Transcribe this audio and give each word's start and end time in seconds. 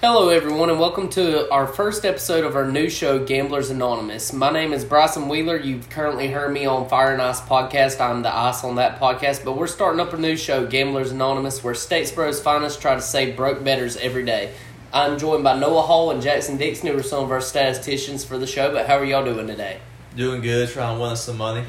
Hello, 0.00 0.28
everyone, 0.28 0.70
and 0.70 0.78
welcome 0.78 1.08
to 1.08 1.50
our 1.50 1.66
first 1.66 2.04
episode 2.04 2.44
of 2.44 2.54
our 2.54 2.70
new 2.70 2.88
show, 2.88 3.18
Gamblers 3.18 3.70
Anonymous. 3.70 4.32
My 4.32 4.48
name 4.48 4.72
is 4.72 4.84
Bryson 4.84 5.28
Wheeler. 5.28 5.56
You've 5.56 5.90
currently 5.90 6.28
heard 6.28 6.52
me 6.52 6.66
on 6.66 6.88
Fire 6.88 7.12
and 7.12 7.20
Ice 7.20 7.40
podcast. 7.40 8.00
I'm 8.00 8.22
the 8.22 8.32
ice 8.32 8.62
on 8.62 8.76
that 8.76 9.00
podcast, 9.00 9.44
but 9.44 9.56
we're 9.56 9.66
starting 9.66 9.98
up 9.98 10.12
a 10.12 10.16
new 10.16 10.36
show, 10.36 10.64
Gamblers 10.64 11.10
Anonymous, 11.10 11.64
where 11.64 11.74
Statesboro's 11.74 12.40
finest 12.40 12.80
try 12.80 12.94
to 12.94 13.02
save 13.02 13.34
broke 13.34 13.64
bettors 13.64 13.96
every 13.96 14.24
day. 14.24 14.54
I'm 14.92 15.18
joined 15.18 15.42
by 15.42 15.58
Noah 15.58 15.82
Hall 15.82 16.12
and 16.12 16.22
Jackson 16.22 16.58
Dixon, 16.58 16.90
who 16.90 16.96
are 16.96 17.02
some 17.02 17.24
of 17.24 17.32
our 17.32 17.40
statisticians 17.40 18.24
for 18.24 18.38
the 18.38 18.46
show. 18.46 18.70
But 18.72 18.86
how 18.86 18.98
are 18.98 19.04
y'all 19.04 19.24
doing 19.24 19.48
today? 19.48 19.80
Doing 20.14 20.42
good, 20.42 20.68
trying 20.68 20.94
to 20.94 21.02
win 21.02 21.10
us 21.10 21.24
some 21.24 21.38
money. 21.38 21.64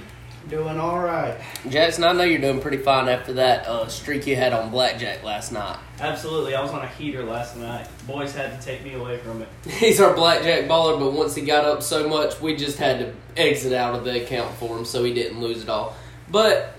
Doing 0.50 0.80
all 0.80 1.00
right. 1.00 1.40
Jackson, 1.70 2.04
I 2.04 2.12
know 2.12 2.24
you're 2.24 2.42
doing 2.42 2.60
pretty 2.60 2.80
fine 2.80 3.08
after 3.08 3.34
that 3.34 3.68
uh, 3.68 3.88
streak 3.88 4.26
you 4.26 4.36
had 4.36 4.52
on 4.52 4.72
blackjack 4.72 5.24
last 5.24 5.52
night. 5.52 5.78
Absolutely. 6.00 6.56
I 6.56 6.62
was 6.64 6.72
on 6.72 6.84
a 6.84 6.88
heater 6.88 7.24
last 7.24 7.56
night. 7.56 7.88
Boys 8.08 8.34
had 8.34 8.60
to 8.60 8.66
take 8.66 8.84
me 8.84 8.94
away 8.94 9.20
from 9.20 9.44
it. 9.44 9.48
He's 9.70 10.02
our 10.02 10.16
blackjack 10.16 10.64
baller, 10.64 11.00
but 11.00 11.14
once 11.14 11.36
he 11.36 11.44
got 11.44 11.66
up 11.66 11.84
so 11.84 12.10
much, 12.10 12.42
we 12.42 12.56
just 12.56 12.80
had 12.80 13.00
to 13.00 13.14
exit 13.40 13.74
out 13.74 13.94
of 13.94 14.06
the 14.06 14.24
account 14.24 14.52
for 14.56 14.76
him 14.76 14.86
so 14.86 15.04
he 15.04 15.14
didn't 15.14 15.40
lose 15.40 15.62
it 15.62 15.70
all. 15.70 15.96
But 16.32 16.76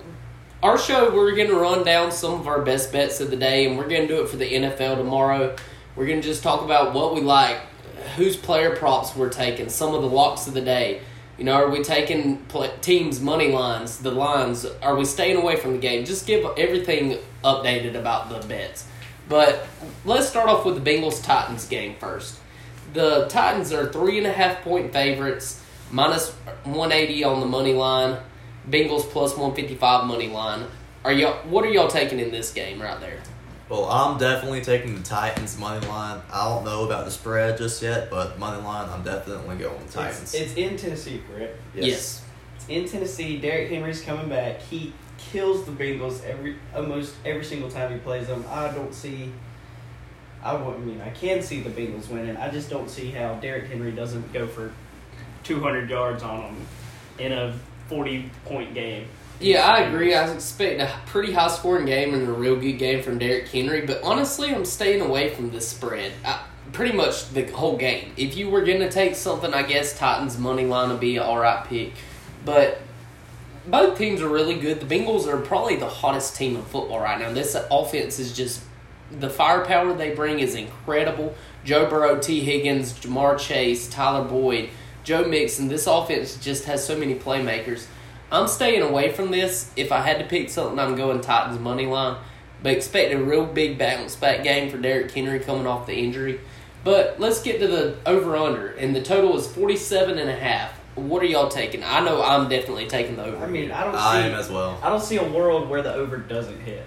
our 0.65 0.77
show, 0.77 1.15
we're 1.15 1.37
going 1.37 1.49
to 1.49 1.57
run 1.57 1.85
down 1.85 2.11
some 2.11 2.41
of 2.41 2.49
our 2.49 2.63
best 2.63 2.91
bets 2.91 3.21
of 3.21 3.31
the 3.31 3.37
day, 3.37 3.67
and 3.67 3.79
we're 3.79 3.89
going 3.89 4.03
to 4.03 4.09
do 4.09 4.21
it 4.21 4.29
for 4.29 4.37
the 4.37 4.53
NFL 4.53 4.97
tomorrow. 4.97 5.55
We're 5.95 6.07
going 6.07 6.21
to 6.21 6.27
just 6.27 6.43
talk 6.43 6.65
about 6.65 6.93
what 6.93 7.15
we 7.15 7.21
like, 7.21 7.61
whose 8.17 8.37
player 8.37 8.75
props 8.75 9.15
we're 9.15 9.29
taking, 9.29 9.69
some 9.69 9.95
of 9.95 10.03
the 10.03 10.09
locks 10.09 10.49
of 10.49 10.55
the 10.55 10.61
day. 10.61 11.03
You 11.41 11.47
know, 11.47 11.55
are 11.55 11.71
we 11.71 11.83
taking 11.83 12.45
teams' 12.83 13.19
money 13.23 13.51
lines, 13.51 14.01
the 14.01 14.11
lines? 14.11 14.67
Are 14.83 14.95
we 14.95 15.07
staying 15.07 15.39
away 15.39 15.57
from 15.57 15.73
the 15.73 15.79
game? 15.79 16.05
Just 16.05 16.27
give 16.27 16.45
everything 16.59 17.17
updated 17.43 17.95
about 17.95 18.29
the 18.29 18.47
bets. 18.47 18.87
But 19.27 19.67
let's 20.05 20.29
start 20.29 20.51
off 20.51 20.67
with 20.67 20.85
the 20.85 20.91
Bengals 20.91 21.25
Titans 21.25 21.67
game 21.67 21.95
first. 21.99 22.39
The 22.93 23.27
Titans 23.31 23.73
are 23.73 23.91
three 23.91 24.19
and 24.19 24.27
a 24.27 24.33
half 24.33 24.61
point 24.61 24.93
favorites, 24.93 25.65
minus 25.91 26.31
180 26.65 27.25
on 27.25 27.41
the 27.41 27.47
money 27.47 27.73
line. 27.73 28.19
Bengals 28.69 29.05
plus 29.05 29.31
155 29.31 30.07
money 30.07 30.29
line. 30.29 30.67
Are 31.07 31.13
y'all? 31.13 31.39
What 31.49 31.65
are 31.65 31.71
y'all 31.71 31.89
taking 31.89 32.21
in 32.21 32.31
this 32.31 32.53
game 32.53 32.83
right 32.83 33.01
there? 33.01 33.23
Well, 33.71 33.89
I'm 33.89 34.19
definitely 34.19 34.63
taking 34.63 34.97
the 34.97 35.03
Titans 35.03 35.57
money 35.57 35.87
line. 35.87 36.21
I 36.33 36.49
don't 36.49 36.65
know 36.65 36.85
about 36.85 37.05
the 37.05 37.11
spread 37.13 37.57
just 37.57 37.81
yet, 37.81 38.11
but 38.11 38.37
money 38.37 38.61
line, 38.61 38.89
I'm 38.91 39.05
definitely 39.05 39.57
going 39.59 39.79
with 39.79 39.93
Titans. 39.93 40.35
It's, 40.35 40.35
it's 40.35 40.55
in 40.55 40.77
Tennessee, 40.77 41.23
correct? 41.33 41.57
Yes. 41.73 42.25
It's 42.57 42.69
in 42.69 42.89
Tennessee. 42.89 43.39
Derrick 43.39 43.71
Henry's 43.71 44.03
coming 44.03 44.29
back. 44.29 44.61
He 44.61 44.93
kills 45.19 45.65
the 45.67 45.71
Bengals 45.71 46.25
every 46.25 46.57
almost 46.75 47.15
every 47.25 47.45
single 47.45 47.71
time 47.71 47.93
he 47.93 47.99
plays 47.99 48.27
them. 48.27 48.45
I 48.51 48.73
don't 48.73 48.93
see. 48.93 49.33
I 50.43 50.55
wouldn't 50.55 50.85
mean 50.85 51.01
I 51.01 51.11
can 51.11 51.41
see 51.41 51.61
the 51.61 51.71
Bengals 51.71 52.09
winning. 52.09 52.37
I 52.37 52.51
just 52.51 52.71
don't 52.71 52.91
see 52.91 53.13
how 53.13 53.35
Derrick 53.35 53.69
Henry 53.69 53.93
doesn't 53.93 54.33
go 54.33 54.49
for 54.49 54.73
two 55.45 55.61
hundred 55.61 55.89
yards 55.89 56.23
on 56.25 56.43
them 56.43 56.67
in 57.19 57.33
a 57.33 57.55
forty 57.87 58.31
point 58.47 58.75
game. 58.75 59.07
Yeah, 59.41 59.67
I 59.67 59.81
agree. 59.81 60.15
I 60.15 60.31
expect 60.31 60.83
a 60.83 60.93
pretty 61.07 61.33
high 61.33 61.49
scoring 61.49 61.87
game 61.87 62.13
and 62.13 62.29
a 62.29 62.33
real 62.33 62.57
good 62.57 62.75
game 62.75 63.03
from 63.03 63.19
Derrick 63.19 63.49
Henry, 63.49 63.87
but 63.87 64.03
honestly, 64.03 64.55
I'm 64.55 64.67
staying 64.67 65.01
away 65.01 65.35
from 65.35 65.51
this 65.51 65.67
spread. 65.67 66.13
I, 66.25 66.43
pretty 66.73 66.95
much 66.95 67.31
the 67.31 67.47
whole 67.47 67.77
game. 67.77 68.13
If 68.19 68.37
you 68.37 68.51
were 68.51 68.63
going 68.63 68.81
to 68.81 68.91
take 68.91 69.15
something, 69.15 69.53
I 69.55 69.63
guess 69.63 69.99
Titans 69.99 70.39
money 70.39 70.67
line 70.67 70.91
would 70.91 71.01
be 71.01 71.17
an 71.17 71.23
alright 71.23 71.65
pick. 71.65 71.95
But 72.45 72.83
both 73.67 73.97
teams 73.97 74.21
are 74.21 74.29
really 74.29 74.59
good. 74.59 74.81
The 74.81 74.95
Bengals 74.95 75.27
are 75.27 75.39
probably 75.39 75.77
the 75.77 75.89
hottest 75.89 76.37
team 76.37 76.57
in 76.57 76.63
football 76.63 77.01
right 77.01 77.19
now. 77.19 77.33
This 77.33 77.57
offense 77.71 78.19
is 78.19 78.37
just 78.37 78.63
the 79.11 79.31
firepower 79.31 79.93
they 79.95 80.15
bring 80.15 80.41
is 80.41 80.55
incredible. 80.55 81.35
Joe 81.65 81.89
Burrow, 81.89 82.19
Tee 82.19 82.41
Higgins, 82.41 82.93
Ja'Marr 82.93 83.39
Chase, 83.39 83.89
Tyler 83.89 84.27
Boyd, 84.27 84.71
Joe 85.03 85.25
Mixon. 85.25 85.69
This 85.69 85.87
offense 85.87 86.37
just 86.37 86.65
has 86.65 86.85
so 86.85 86.97
many 86.97 87.15
playmakers. 87.15 87.87
I'm 88.33 88.47
staying 88.47 88.83
away 88.83 89.13
from 89.13 89.31
this. 89.31 89.71
If 89.77 89.93
I 89.93 90.01
had 90.01 90.19
to 90.19 90.25
pick 90.25 90.51
something, 90.51 90.79
I'm 90.79 90.97
going 90.97 91.21
Titans 91.21 91.59
money 91.59 91.87
line. 91.87 92.17
But 92.63 92.73
expect 92.73 93.13
a 93.13 93.19
real 93.19 93.47
big 93.47 93.79
bounce 93.79 94.17
back 94.17 94.45
game 94.45 94.71
for 94.71 94.77
Derrick 94.77 95.11
Henry 95.11 95.41
coming 95.41 95.67
off 95.67 95.87
the 95.87 95.95
injury. 95.95 96.41
But 96.85 97.19
let's 97.19 97.43
get 97.43 97.61
to 97.61 97.67
the 97.67 97.97
over 98.07 98.37
under, 98.37 98.69
and 98.69 98.95
the 98.95 99.03
total 99.03 99.37
is 99.37 99.47
47 99.47 100.19
and 100.19 100.31
a 100.31 100.35
half. 100.35 100.73
What 100.95 101.23
are 101.23 101.27
y'all 101.27 101.49
taking? 101.49 101.85
I 101.85 102.01
know 102.01 102.23
I'm 102.23 102.49
definitely 102.49 102.87
taking 102.87 103.17
the 103.17 103.25
over. 103.25 103.45
I 103.45 103.49
mean, 103.49 103.71
I 103.71 103.85
don't 103.85 103.95
see. 103.95 103.99
I 103.99 104.21
am 104.21 104.35
as 104.35 104.51
well. 104.51 104.79
I 104.83 104.89
don't 104.89 105.03
see 105.03 105.17
a 105.17 105.29
world 105.29 105.69
where 105.69 105.83
the 105.83 105.93
over 105.93 106.17
doesn't 106.17 106.61
hit, 106.61 106.85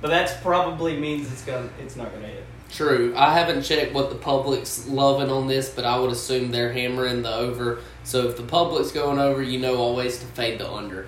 but 0.00 0.08
that's 0.08 0.34
probably 0.42 0.98
means 0.98 1.30
it's 1.32 1.42
gonna. 1.42 1.68
It's 1.80 1.96
not 1.96 2.12
gonna 2.12 2.28
hit. 2.28 2.44
True. 2.70 3.14
I 3.16 3.32
haven't 3.32 3.62
checked 3.62 3.94
what 3.94 4.10
the 4.10 4.16
public's 4.16 4.86
loving 4.88 5.30
on 5.30 5.46
this, 5.46 5.68
but 5.68 5.84
I 5.84 5.98
would 5.98 6.10
assume 6.10 6.50
they're 6.50 6.72
hammering 6.72 7.22
the 7.22 7.32
over. 7.32 7.80
So 8.04 8.28
if 8.28 8.36
the 8.36 8.42
public's 8.42 8.90
going 8.90 9.18
over, 9.18 9.42
you 9.42 9.58
know 9.58 9.76
always 9.76 10.18
to 10.18 10.26
fade 10.26 10.58
the 10.58 10.70
under. 10.70 11.06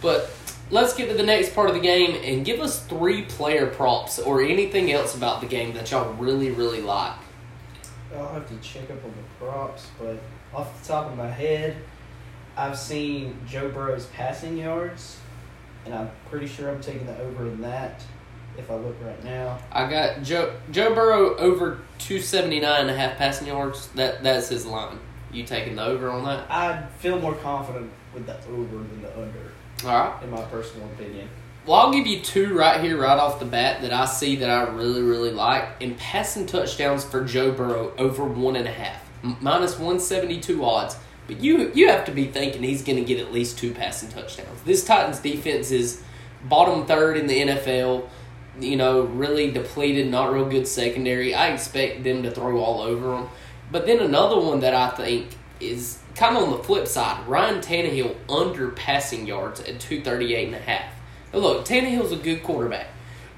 But 0.00 0.30
let's 0.70 0.94
get 0.94 1.08
to 1.08 1.14
the 1.14 1.22
next 1.22 1.54
part 1.54 1.68
of 1.68 1.74
the 1.74 1.80
game 1.80 2.20
and 2.24 2.44
give 2.44 2.60
us 2.60 2.84
three 2.84 3.22
player 3.22 3.66
props 3.66 4.18
or 4.18 4.42
anything 4.42 4.92
else 4.92 5.14
about 5.14 5.40
the 5.40 5.46
game 5.46 5.74
that 5.74 5.90
y'all 5.90 6.12
really, 6.14 6.50
really 6.50 6.82
like. 6.82 7.14
I'll 8.14 8.28
have 8.28 8.48
to 8.48 8.56
check 8.56 8.90
up 8.90 9.04
on 9.04 9.12
the 9.12 9.44
props, 9.44 9.88
but 9.98 10.18
off 10.54 10.80
the 10.82 10.88
top 10.88 11.10
of 11.10 11.16
my 11.16 11.28
head, 11.28 11.76
I've 12.56 12.78
seen 12.78 13.38
Joe 13.46 13.68
Burrow's 13.68 14.06
passing 14.06 14.56
yards, 14.56 15.18
and 15.84 15.94
I'm 15.94 16.10
pretty 16.30 16.46
sure 16.46 16.70
I'm 16.70 16.80
taking 16.80 17.06
the 17.06 17.18
over 17.20 17.46
in 17.46 17.60
that. 17.60 18.02
If 18.58 18.70
I 18.70 18.74
look 18.74 18.96
right 19.02 19.22
now, 19.24 19.58
I 19.70 19.88
got 19.90 20.22
Joe 20.22 20.54
Joe 20.70 20.94
Burrow 20.94 21.36
over 21.36 21.80
279 21.98 22.80
and 22.80 22.90
a 22.90 22.96
half 22.96 23.16
passing 23.18 23.46
yards. 23.46 23.88
That 23.88 24.22
that's 24.22 24.48
his 24.48 24.64
line. 24.66 24.98
You 25.32 25.44
taking 25.44 25.76
the 25.76 25.84
over 25.84 26.08
on 26.10 26.24
that? 26.24 26.50
I 26.50 26.86
feel 26.98 27.18
more 27.20 27.34
confident 27.34 27.90
with 28.14 28.26
the 28.26 28.36
over 28.48 28.76
than 28.78 29.02
the 29.02 29.12
under, 29.20 29.52
All 29.84 29.88
right. 30.10 30.22
in 30.22 30.30
my 30.30 30.40
personal 30.42 30.86
opinion. 30.88 31.28
Well, 31.66 31.76
I'll 31.80 31.92
give 31.92 32.06
you 32.06 32.20
two 32.20 32.54
right 32.56 32.80
here, 32.80 32.96
right 32.96 33.18
off 33.18 33.40
the 33.40 33.44
bat, 33.44 33.82
that 33.82 33.92
I 33.92 34.06
see 34.06 34.36
that 34.36 34.48
I 34.48 34.68
really, 34.70 35.02
really 35.02 35.32
like. 35.32 35.82
And 35.82 35.98
passing 35.98 36.46
touchdowns 36.46 37.04
for 37.04 37.24
Joe 37.24 37.50
Burrow 37.50 37.92
over 37.98 38.24
one 38.24 38.54
and 38.56 38.68
a 38.68 38.72
half, 38.72 39.02
M- 39.24 39.36
minus 39.40 39.78
one 39.78 39.98
seventy 40.00 40.40
two 40.40 40.64
odds. 40.64 40.96
But 41.26 41.40
you 41.40 41.72
you 41.74 41.88
have 41.88 42.04
to 42.06 42.12
be 42.12 42.26
thinking 42.26 42.62
he's 42.62 42.82
going 42.82 42.98
to 42.98 43.04
get 43.04 43.18
at 43.20 43.32
least 43.32 43.58
two 43.58 43.74
passing 43.74 44.08
touchdowns. 44.08 44.62
This 44.64 44.84
Titans 44.84 45.18
defense 45.18 45.72
is 45.72 46.02
bottom 46.48 46.86
third 46.86 47.16
in 47.16 47.26
the 47.26 47.40
NFL. 47.42 48.08
You 48.58 48.76
know, 48.76 49.02
really 49.02 49.50
depleted, 49.50 50.10
not 50.10 50.32
real 50.32 50.48
good 50.48 50.66
secondary. 50.66 51.34
I 51.34 51.48
expect 51.48 52.04
them 52.04 52.22
to 52.22 52.30
throw 52.30 52.58
all 52.58 52.80
over 52.80 53.10
them. 53.10 53.28
But 53.70 53.86
then 53.86 54.00
another 54.00 54.40
one 54.40 54.60
that 54.60 54.74
I 54.74 54.90
think 54.90 55.28
is 55.60 55.98
kind 56.14 56.36
of 56.36 56.44
on 56.44 56.50
the 56.52 56.64
flip 56.64 56.86
side, 56.86 57.26
Ryan 57.28 57.60
Tannehill 57.60 58.16
under 58.28 58.70
passing 58.70 59.26
yards 59.26 59.60
at 59.60 59.80
238 59.80 60.46
and 60.46 60.54
a 60.54 60.58
half. 60.58 60.92
Now 61.32 61.40
look, 61.40 61.66
Tannehill's 61.66 62.12
a 62.12 62.16
good 62.16 62.42
quarterback. 62.42 62.88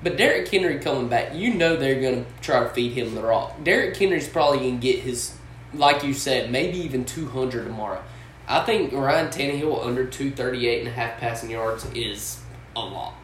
But 0.03 0.17
Derrick 0.17 0.49
Henry 0.49 0.79
coming 0.79 1.09
back, 1.09 1.35
you 1.35 1.55
know 1.55 1.77
they're 1.77 2.01
going 2.01 2.25
to 2.25 2.31
try 2.41 2.63
to 2.63 2.69
feed 2.69 2.93
him 2.93 3.15
the 3.15 3.23
rock. 3.23 3.65
Derrick 3.65 3.97
Henry's 3.97 4.29
probably 4.29 4.59
going 4.59 4.81
to 4.81 4.87
get 4.87 5.01
his, 5.01 5.37
like 5.75 6.05
you 6.05 6.15
said, 6.15 6.53
maybe 6.53 6.79
even 6.79 7.05
200 7.05 7.65
tomorrow. 7.65 8.03
I 8.47 8.65
think 8.65 8.93
Ryan 8.93 9.29
Tannehill 9.29 9.85
under 9.85 10.07
238 10.07 10.79
and 10.81 10.89
a 10.89 10.93
half 10.93 11.19
passing 11.19 11.51
yards 11.51 11.85
is 11.95 12.41
a 12.77 12.81
lot. 12.81 13.15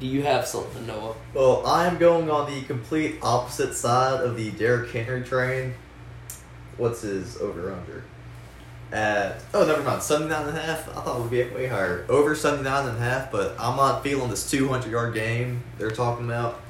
Do 0.00 0.06
you 0.06 0.22
have 0.22 0.46
something, 0.46 0.86
Noah? 0.86 1.14
Well, 1.34 1.64
I 1.66 1.86
am 1.86 1.98
going 1.98 2.28
on 2.28 2.52
the 2.52 2.62
complete 2.62 3.16
opposite 3.22 3.74
side 3.74 4.20
of 4.20 4.36
the 4.36 4.50
Derrick 4.50 4.90
Henry 4.90 5.22
train. 5.22 5.74
What's 6.76 7.02
his 7.02 7.36
over 7.36 7.72
under? 7.72 8.02
At 8.90 9.42
oh, 9.54 9.64
never 9.64 9.82
mind, 9.82 10.02
79 10.02 10.48
and 10.48 10.56
a 10.56 10.60
half. 10.60 10.88
I 10.88 11.00
thought 11.00 11.18
it 11.18 11.22
would 11.22 11.30
be 11.30 11.42
way 11.54 11.66
higher. 11.66 12.04
Over 12.08 12.34
79 12.34 12.88
and 12.88 12.96
a 12.96 13.00
half, 13.00 13.30
but 13.30 13.54
I'm 13.58 13.76
not 13.76 14.02
feeling 14.02 14.30
this 14.30 14.48
200 14.50 14.90
yard 14.90 15.14
game 15.14 15.62
they're 15.78 15.90
talking 15.90 16.26
about. 16.26 16.60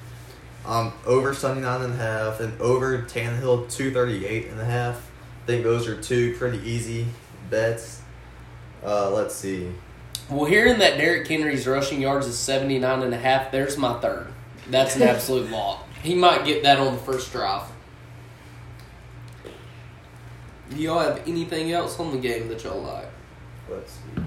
Um, 0.67 0.93
over 1.05 1.35
79 1.35 1.83
and 1.83 1.93
a 1.95 1.97
half 1.97 2.41
and 2.41 2.59
over 2.61 3.03
Tannehill 3.03 3.71
238 3.71 4.49
and 4.49 4.61
a 4.61 4.65
half. 4.65 5.11
I 5.43 5.47
think 5.47 5.65
those 5.65 5.87
are 5.89 6.01
two 6.01 6.37
pretty 6.37 6.59
easy 6.59 7.07
bets. 7.51 8.01
Uh, 8.83 9.11
let's 9.11 9.35
see. 9.35 9.73
Well, 10.31 10.47
hearing 10.47 10.79
that 10.79 10.97
Derrick 10.97 11.29
Henry's 11.29 11.67
rushing 11.67 12.01
yards 12.01 12.27
is 12.27 12.39
79 12.39 13.03
and 13.03 13.13
a 13.13 13.19
half, 13.19 13.53
there's 13.53 13.77
my 13.77 14.01
third. 14.01 14.33
That's 14.71 14.97
an 14.97 15.03
absolute 15.03 15.51
lock. 15.53 15.87
He 16.03 16.15
might 16.15 16.45
get 16.45 16.63
that 16.63 16.79
on 16.79 16.95
the 16.95 17.01
first 17.01 17.31
drive. 17.33 17.69
Do 20.71 20.77
y'all 20.77 20.99
have 20.99 21.23
anything 21.29 21.73
else 21.73 22.01
on 22.01 22.11
the 22.11 22.19
game 22.19 22.49
that 22.49 22.65
y'all 22.65 22.83
like? 22.83 23.09
Let's 23.69 23.93
see. 23.93 24.23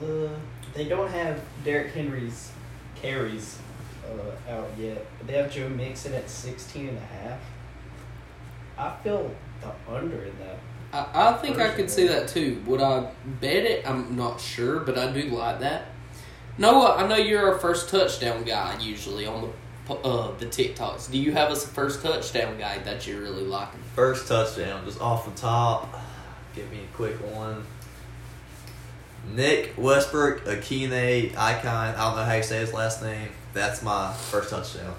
Uh, 0.00 0.28
they 0.74 0.84
don't 0.84 1.10
have 1.10 1.40
Derrick 1.64 1.92
Henry's 1.92 2.52
carries 2.94 3.58
uh, 4.06 4.52
out 4.52 4.68
yet, 4.78 5.06
but 5.18 5.26
they 5.26 5.34
have 5.34 5.50
Joe 5.50 5.68
Mixon 5.68 6.14
at 6.14 6.28
16 6.28 6.88
and 6.88 6.98
a 6.98 7.00
half. 7.00 7.40
I 8.78 8.96
feel 9.02 9.30
the 9.60 9.92
under 9.92 10.24
in 10.24 10.38
that. 10.38 10.58
I, 10.92 11.30
I 11.30 11.32
think 11.34 11.58
I 11.58 11.70
could 11.70 11.90
see 11.90 12.06
that 12.08 12.28
too. 12.28 12.62
Would 12.66 12.80
I 12.80 13.10
bet 13.40 13.64
it? 13.64 13.88
I'm 13.88 14.16
not 14.16 14.40
sure, 14.40 14.80
but 14.80 14.96
I 14.96 15.12
do 15.12 15.22
like 15.24 15.60
that. 15.60 15.86
Noah, 16.56 16.96
I 16.96 17.06
know 17.06 17.16
you're 17.16 17.52
our 17.52 17.58
first 17.58 17.88
touchdown 17.88 18.44
guy 18.44 18.78
usually 18.80 19.26
on 19.26 19.42
the 19.42 19.94
uh, 19.94 20.36
the 20.36 20.46
TikToks. 20.46 21.10
Do 21.10 21.18
you 21.18 21.32
have 21.32 21.50
us 21.50 21.64
a 21.64 21.68
first 21.68 22.02
touchdown 22.02 22.58
guy 22.58 22.78
that 22.78 23.06
you're 23.06 23.20
really 23.20 23.44
liking? 23.44 23.80
First 23.94 24.28
touchdown, 24.28 24.84
just 24.84 25.00
off 25.00 25.24
the 25.24 25.40
top. 25.40 25.98
Give 26.54 26.70
me 26.70 26.80
a 26.80 26.96
quick 26.96 27.14
one. 27.34 27.64
Nick 29.34 29.74
Westbrook, 29.76 30.44
Akine 30.44 31.36
Icon. 31.36 31.94
I 31.94 31.96
don't 31.96 32.16
know 32.16 32.24
how 32.24 32.34
you 32.34 32.42
say 32.42 32.58
his 32.60 32.72
last 32.72 33.02
name. 33.02 33.28
That's 33.52 33.82
my 33.82 34.12
first 34.12 34.50
touchdown. 34.50 34.94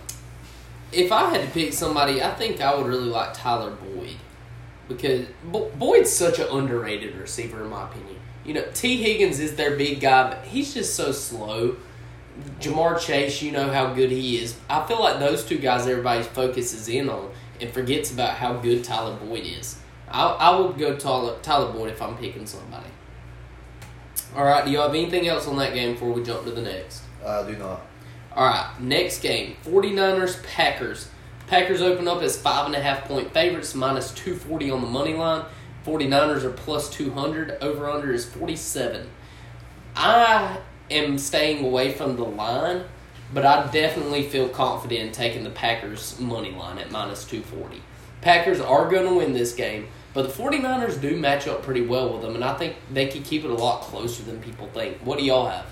If 0.92 1.12
I 1.12 1.30
had 1.30 1.42
to 1.46 1.52
pick 1.52 1.74
somebody, 1.74 2.22
I 2.22 2.34
think 2.34 2.62
I 2.62 2.76
would 2.76 2.88
really 2.88 3.10
like 3.10 3.34
Tyler 3.34 3.72
Boyd 3.72 4.18
because 4.88 5.28
Bo- 5.44 5.70
Boyd's 5.78 6.12
such 6.12 6.40
an 6.40 6.48
underrated 6.48 7.16
receiver 7.16 7.64
in 7.64 7.70
my 7.70 7.88
opinion. 7.88 8.16
You 8.44 8.56
know, 8.56 8.66
Tee 8.74 9.02
Higgins 9.02 9.40
is 9.40 9.56
their 9.56 9.76
big 9.76 10.00
guy, 10.00 10.30
but 10.30 10.46
he's 10.46 10.74
just 10.74 10.96
so 10.96 11.12
slow. 11.12 11.76
Ja'Marr 12.60 13.00
Chase, 13.00 13.42
you 13.42 13.52
know 13.52 13.72
how 13.72 13.94
good 13.94 14.10
he 14.10 14.38
is. 14.38 14.56
I 14.70 14.86
feel 14.88 15.00
like 15.00 15.20
those 15.20 15.44
two 15.46 15.58
guys 15.60 15.86
everybody 15.86 16.24
focuses 16.24 16.88
in 16.88 17.10
on 17.10 17.32
and 17.62 17.70
forgets 17.72 18.12
about 18.12 18.36
how 18.36 18.54
good 18.54 18.84
Tyler 18.84 19.16
Boyd 19.18 19.46
is. 19.46 19.78
I 20.10 20.24
I 20.28 20.60
would 20.60 20.78
go 20.78 20.96
Tyler 20.96 21.38
Tyler 21.42 21.72
Boyd 21.72 21.92
if 21.92 22.02
I'm 22.02 22.18
picking 22.18 22.46
somebody. 22.46 22.90
All 24.36 24.46
right, 24.46 24.64
do 24.66 24.72
you 24.72 24.80
have 24.80 24.92
anything 24.92 25.28
else 25.28 25.48
on 25.48 25.58
that 25.58 25.74
game 25.74 25.94
before 25.94 26.12
we 26.12 26.24
jump 26.24 26.46
to 26.46 26.52
the 26.52 26.62
next? 26.62 27.04
I 27.26 27.44
do 27.44 27.58
not. 27.58 27.82
All 28.36 28.46
right, 28.46 28.72
next 28.80 29.22
game 29.22 29.56
49ers 29.64 30.44
Packers. 30.44 31.10
Packers 31.48 31.82
open 31.82 32.08
up 32.08 32.22
as 32.22 32.40
five 32.40 32.68
and 32.68 32.76
a 32.76 32.80
half 32.80 33.06
point 33.06 33.34
favorites, 33.34 33.74
minus 33.74 34.12
240 34.12 34.72
on 34.72 34.82
the 34.82 34.88
money 34.88 35.16
line. 35.16 35.46
49ers 35.86 36.44
are 36.44 36.52
plus 36.52 36.90
200. 36.92 37.58
Over 37.62 37.90
under 37.90 38.14
is 38.14 38.26
47. 38.26 39.10
I 39.96 40.60
am 40.92 41.18
staying 41.18 41.66
away 41.66 41.94
from 41.94 42.16
the 42.16 42.24
line, 42.24 42.84
but 43.34 43.46
I 43.46 43.70
definitely 43.72 44.30
feel 44.30 44.48
confident 44.48 45.02
in 45.02 45.12
taking 45.12 45.44
the 45.44 45.50
Packers 45.50 46.20
money 46.20 46.52
line 46.52 46.78
at 46.78 46.92
minus 46.92 47.26
240. 47.26 47.82
Packers 48.22 48.60
are 48.60 48.90
going 48.90 49.08
to 49.08 49.16
win 49.16 49.34
this 49.34 49.54
game, 49.54 49.88
but 50.14 50.28
the 50.28 50.44
49ers 50.44 51.02
do 51.02 51.18
match 51.18 51.48
up 51.48 51.64
pretty 51.64 51.82
well 51.82 52.14
with 52.14 52.22
them, 52.22 52.36
and 52.36 52.44
I 52.44 52.56
think 52.58 52.76
they 52.92 53.08
could 53.08 53.24
keep 53.24 53.44
it 53.44 53.50
a 53.50 53.56
lot 53.56 53.82
closer 53.82 54.24
than 54.24 54.40
people 54.42 54.68
think. 54.68 54.98
What 54.98 55.18
do 55.18 55.26
y'all 55.26 55.48
have? 55.48 55.66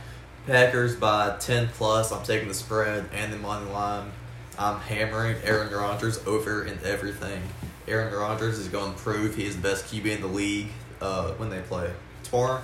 Packers 0.48 0.96
by 0.96 1.36
10 1.42 1.68
plus. 1.74 2.14
I'm 2.14 2.24
taking 2.24 2.48
the 2.48 2.54
spread 2.54 3.10
and 3.14 3.34
the 3.34 3.38
money 3.38 3.70
line. 3.70 4.12
I'm 4.58 4.80
hammering 4.80 5.36
Aaron 5.44 5.72
Rodgers 5.74 6.26
over 6.26 6.64
and 6.64 6.82
everything. 6.84 7.44
Aaron 7.86 8.14
Rodgers 8.14 8.58
is 8.58 8.70
going 8.70 8.94
to 8.94 8.98
prove 8.98 9.36
he 9.36 9.46
is 9.46 9.58
the 9.58 9.62
best 9.62 9.86
QB 9.86 10.06
in 10.06 10.22
the 10.22 10.28
league 10.28 10.70
uh, 11.02 11.32
when 11.34 11.50
they 11.50 11.60
play 11.60 11.92
tomorrow. 12.24 12.62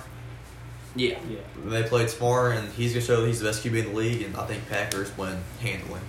Yeah. 0.96 1.18
Yeah. 1.28 1.40
When 1.62 1.70
they 1.70 1.82
play 1.86 2.06
tomorrow, 2.06 2.56
and 2.56 2.72
he's 2.72 2.94
going 2.94 3.02
to 3.02 3.06
show 3.06 3.20
that 3.20 3.26
he's 3.26 3.40
the 3.40 3.46
best 3.46 3.62
QB 3.62 3.78
in 3.78 3.92
the 3.92 3.98
league, 3.98 4.22
and 4.22 4.34
I 4.34 4.46
think 4.46 4.66
Packers 4.70 5.16
win 5.18 5.36
handling. 5.60 6.02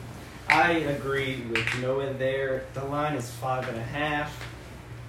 I 0.48 0.72
agree 0.72 1.42
with 1.52 1.82
Noah 1.82 2.14
there. 2.14 2.66
The 2.74 2.86
line 2.86 3.16
is 3.16 3.30
five 3.32 3.68
and 3.68 3.78
a 3.78 3.84
half. 3.84 4.42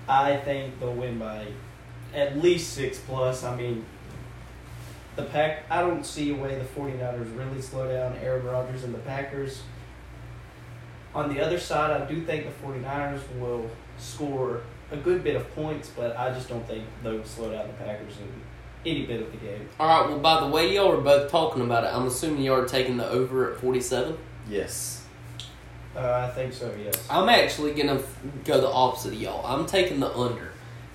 I 0.08 0.36
think 0.38 0.80
they'll 0.80 0.92
win 0.92 1.18
by 1.18 1.46
at 2.12 2.38
least 2.38 2.72
six 2.72 2.98
plus. 2.98 3.44
I 3.44 3.54
mean, 3.54 3.84
the 5.16 5.24
pack. 5.24 5.64
I 5.70 5.80
don't 5.80 6.04
see 6.04 6.30
a 6.30 6.34
way 6.34 6.58
the 6.58 6.80
49ers 6.80 7.36
really 7.36 7.60
slow 7.60 7.88
down 7.90 8.16
Aaron 8.22 8.44
Rodgers 8.44 8.84
and 8.84 8.94
the 8.94 8.98
Packers. 8.98 9.62
On 11.14 11.32
the 11.32 11.40
other 11.40 11.58
side, 11.58 11.90
I 11.90 12.04
do 12.04 12.22
think 12.22 12.44
the 12.44 12.66
49ers 12.66 13.22
will 13.40 13.70
score 13.98 14.60
a 14.92 14.96
good 14.96 15.24
bit 15.24 15.34
of 15.34 15.54
points, 15.54 15.90
but 15.96 16.16
I 16.16 16.32
just 16.32 16.48
don't 16.48 16.66
think 16.68 16.84
they'll 17.02 17.24
slow 17.24 17.50
down 17.50 17.66
the 17.66 17.72
Packers 17.84 18.18
in 18.18 18.28
any 18.90 19.06
bit 19.06 19.22
of 19.22 19.32
the 19.32 19.38
game. 19.38 19.68
All 19.80 19.88
right. 19.88 20.08
Well, 20.08 20.18
by 20.20 20.40
the 20.40 20.48
way, 20.48 20.74
y'all 20.74 20.92
are 20.92 21.00
both 21.00 21.30
talking 21.30 21.62
about 21.62 21.84
it. 21.84 21.88
I'm 21.88 22.06
assuming 22.06 22.42
y'all 22.42 22.60
are 22.60 22.68
taking 22.68 22.96
the 22.96 23.08
over 23.08 23.52
at 23.52 23.60
47. 23.60 24.16
Yes. 24.48 25.04
Uh, 25.96 26.28
I 26.28 26.34
think 26.34 26.52
so. 26.52 26.72
Yes. 26.82 27.06
I'm 27.08 27.28
actually 27.28 27.72
gonna 27.72 28.02
go 28.44 28.60
the 28.60 28.68
opposite 28.68 29.14
of 29.14 29.20
y'all. 29.20 29.44
I'm 29.46 29.66
taking 29.66 29.98
the 29.98 30.14
under. 30.14 30.52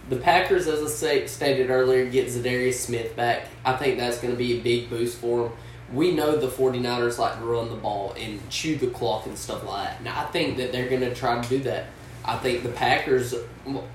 The 0.09 0.17
Packers, 0.17 0.67
as 0.67 0.81
I 0.83 0.87
say, 0.87 1.27
stated 1.27 1.69
earlier, 1.69 2.05
get 2.05 2.27
Za'Darius 2.27 2.73
Smith 2.73 3.15
back. 3.15 3.47
I 3.63 3.75
think 3.77 3.97
that's 3.97 4.17
going 4.17 4.33
to 4.33 4.37
be 4.37 4.59
a 4.59 4.61
big 4.61 4.89
boost 4.89 5.17
for 5.17 5.43
them. 5.43 5.57
We 5.93 6.11
know 6.11 6.37
the 6.37 6.47
49ers 6.47 7.17
like 7.17 7.37
to 7.37 7.45
run 7.45 7.69
the 7.69 7.75
ball 7.75 8.13
and 8.17 8.49
chew 8.49 8.77
the 8.77 8.87
clock 8.87 9.25
and 9.25 9.37
stuff 9.37 9.65
like 9.65 9.89
that. 9.89 10.03
Now, 10.03 10.21
I 10.21 10.25
think 10.31 10.57
that 10.57 10.71
they're 10.71 10.89
going 10.89 11.01
to 11.01 11.13
try 11.13 11.41
to 11.41 11.49
do 11.49 11.59
that. 11.63 11.87
I 12.23 12.37
think 12.37 12.63
the 12.63 12.69
Packers, 12.69 13.33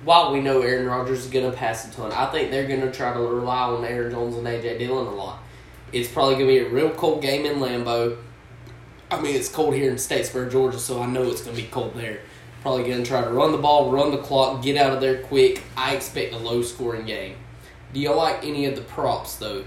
while 0.05 0.33
we 0.33 0.41
know 0.41 0.61
Aaron 0.61 0.87
Rodgers 0.87 1.25
is 1.25 1.31
going 1.31 1.51
to 1.51 1.57
pass 1.57 1.89
a 1.89 1.93
ton, 1.93 2.13
I 2.13 2.27
think 2.27 2.51
they're 2.51 2.67
going 2.67 2.81
to 2.81 2.93
try 2.93 3.15
to 3.15 3.21
rely 3.21 3.61
on 3.61 3.85
Aaron 3.85 4.11
Jones 4.11 4.37
and 4.37 4.47
A.J. 4.47 4.79
Dillon 4.79 5.07
a 5.07 5.15
lot. 5.15 5.39
It's 5.93 6.09
probably 6.09 6.35
going 6.35 6.47
to 6.47 6.53
be 6.53 6.59
a 6.59 6.69
real 6.69 6.91
cold 6.91 7.23
game 7.23 7.47
in 7.47 7.59
Lambeau. 7.59 8.19
I 9.11 9.21
mean, 9.21 9.37
it's 9.37 9.49
cold 9.49 9.75
here 9.75 9.91
in 9.91 9.97
Statesboro, 9.97 10.51
Georgia, 10.51 10.79
so 10.79 11.01
I 11.01 11.07
know 11.07 11.23
it's 11.23 11.43
going 11.43 11.57
to 11.57 11.63
be 11.63 11.69
cold 11.69 11.95
there. 11.95 12.21
Probably 12.67 12.83
going 12.83 13.01
to 13.01 13.09
try 13.09 13.23
to 13.23 13.31
run 13.31 13.53
the 13.53 13.59
ball, 13.59 13.93
run 13.93 14.11
the 14.11 14.19
clock, 14.19 14.61
get 14.61 14.77
out 14.77 14.93
of 14.93 15.01
there 15.01 15.23
quick. 15.23 15.63
I 15.77 15.95
expect 15.95 16.33
a 16.35 16.37
low 16.37 16.63
scoring 16.63 17.07
game. 17.07 17.37
Do 17.93 18.01
y'all 18.01 18.17
like 18.17 18.45
any 18.45 18.67
of 18.67 18.75
the 18.75 18.83
props, 18.83 19.37
though? 19.37 19.63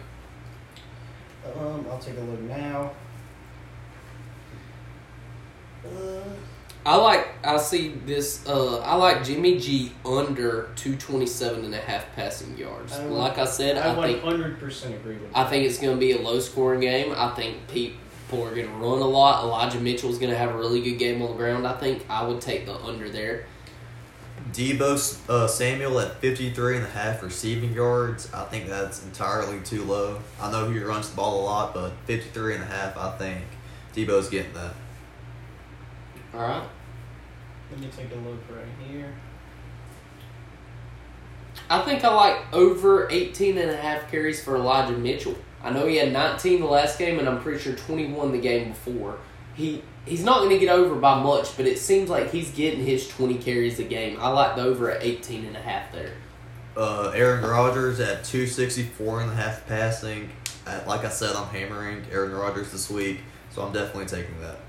Um, 1.46 1.86
I'll 1.90 1.98
take 1.98 2.18
a 2.18 2.20
look 2.20 2.42
now. 2.42 2.92
Uh, 5.86 6.20
I 6.86 6.98
like, 6.98 7.30
I 7.42 7.56
see 7.56 7.96
this, 8.06 8.46
uh, 8.46 8.80
I 8.80 8.96
like 8.96 9.24
Jimmy 9.24 9.60
G 9.60 9.94
under 10.06 10.64
227 10.76 11.64
and 11.64 11.74
a 11.74 11.78
half 11.78 12.14
passing 12.18 12.58
yards. 12.58 12.92
I 12.92 13.06
like 13.06 13.38
I 13.38 13.46
said, 13.46 13.78
I 13.78 13.98
I, 13.98 14.08
think 14.08 14.22
hundred 14.22 14.60
percent 14.60 14.94
agree 14.96 15.16
with 15.16 15.34
I 15.34 15.44
that. 15.44 15.50
think 15.52 15.66
it's 15.66 15.80
going 15.80 15.96
to 15.96 16.00
be 16.02 16.12
a 16.12 16.20
low 16.22 16.42
scoring 16.42 16.82
game. 16.82 17.14
I 17.16 17.34
think 17.34 17.66
people 18.30 18.46
are 18.46 18.54
going 18.54 18.68
to 18.68 18.74
run 18.74 19.00
a 19.00 19.08
lot. 19.08 19.44
Elijah 19.44 19.80
Mitchell's 19.80 20.20
going 20.20 20.32
to 20.32 20.38
have 20.38 20.54
a 20.54 20.58
really 20.58 20.82
good 20.82 20.98
game 21.00 21.22
on 21.22 21.32
the 21.32 21.36
ground. 21.36 21.66
I 21.66 21.74
think 21.74 22.06
I 22.10 22.26
would 22.26 22.42
take 22.42 22.66
the 22.66 22.76
under 22.76 23.10
there. 23.10 23.46
Deebo 24.52 25.30
uh, 25.30 25.48
Samuel 25.48 26.00
at 26.00 26.16
53 26.22 26.78
and 26.78 26.86
a 26.86 26.90
half 26.90 27.24
receiving 27.24 27.74
yards. 27.74 28.32
I 28.34 28.46
think 28.46 28.68
that's 28.68 29.04
entirely 29.04 29.60
too 29.62 29.84
low. 29.84 30.20
I 30.40 30.52
know 30.52 30.70
he 30.70 30.80
runs 30.80 31.10
the 31.10 31.16
ball 31.16 31.42
a 31.42 31.44
lot, 31.44 31.74
but 31.74 31.94
53 32.06 32.56
and 32.56 32.64
a 32.64 32.68
half, 32.68 32.98
I 32.98 33.18
think 33.18 33.44
Deebo's 33.96 34.30
getting 34.30 34.54
that. 34.54 34.74
All 36.34 36.42
right. 36.42 36.68
Let 37.72 37.80
me 37.80 37.90
take 37.96 38.12
a 38.12 38.16
look 38.16 38.40
right 38.50 38.66
here. 38.88 39.14
I 41.70 41.82
think 41.82 42.04
I 42.04 42.14
like 42.14 42.54
over 42.54 43.10
18 43.10 43.58
and 43.58 43.72
a 43.72 43.78
half 43.78 44.10
carries 44.10 44.44
for 44.44 44.56
Elijah 44.56 44.98
Mitchell. 44.98 45.36
I 45.64 45.72
know 45.72 45.86
he 45.88 45.98
had 45.98 46.14
19 46.14 46.62
the 46.62 46.66
last 46.66 46.98
game, 46.98 47.20
and 47.20 47.28
I'm 47.28 47.42
pretty 47.42 47.60
sure 47.60 47.74
21 47.74 48.32
the 48.32 48.38
game 48.38 48.70
before. 48.70 49.18
He 49.56 49.84
he's 50.06 50.24
not 50.24 50.40
going 50.40 50.52
to 50.52 50.58
get 50.58 50.70
over 50.70 50.96
by 50.96 51.22
much, 51.22 51.56
but 51.58 51.66
it 51.66 51.78
seems 51.80 52.10
like 52.10 52.32
he's 52.32 52.52
getting 52.52 52.84
his 52.84 53.08
20 53.08 53.38
carries 53.40 53.80
a 53.80 53.84
game. 53.84 54.18
I 54.20 54.30
like 54.30 54.56
the 54.56 54.64
over 54.64 54.90
at 54.90 55.04
18 55.04 55.46
and 55.46 55.56
a 55.56 55.62
half 55.62 55.92
there. 55.92 56.14
Uh, 56.78 57.12
Aaron 57.14 57.44
Rodgers 57.44 58.00
at 58.00 58.24
264 58.24 59.22
and 59.22 59.32
a 59.32 59.36
half 59.36 59.68
passing. 59.68 60.30
At, 60.66 60.88
like 60.88 61.04
I 61.04 61.10
said, 61.10 61.36
I'm 61.36 61.48
hammering 61.50 62.06
Aaron 62.12 62.32
Rodgers 62.32 62.72
this 62.72 62.90
week, 62.90 63.20
so 63.52 63.64
I'm 63.64 63.74
definitely 63.74 64.06
taking 64.06 64.40
that. 64.42 64.60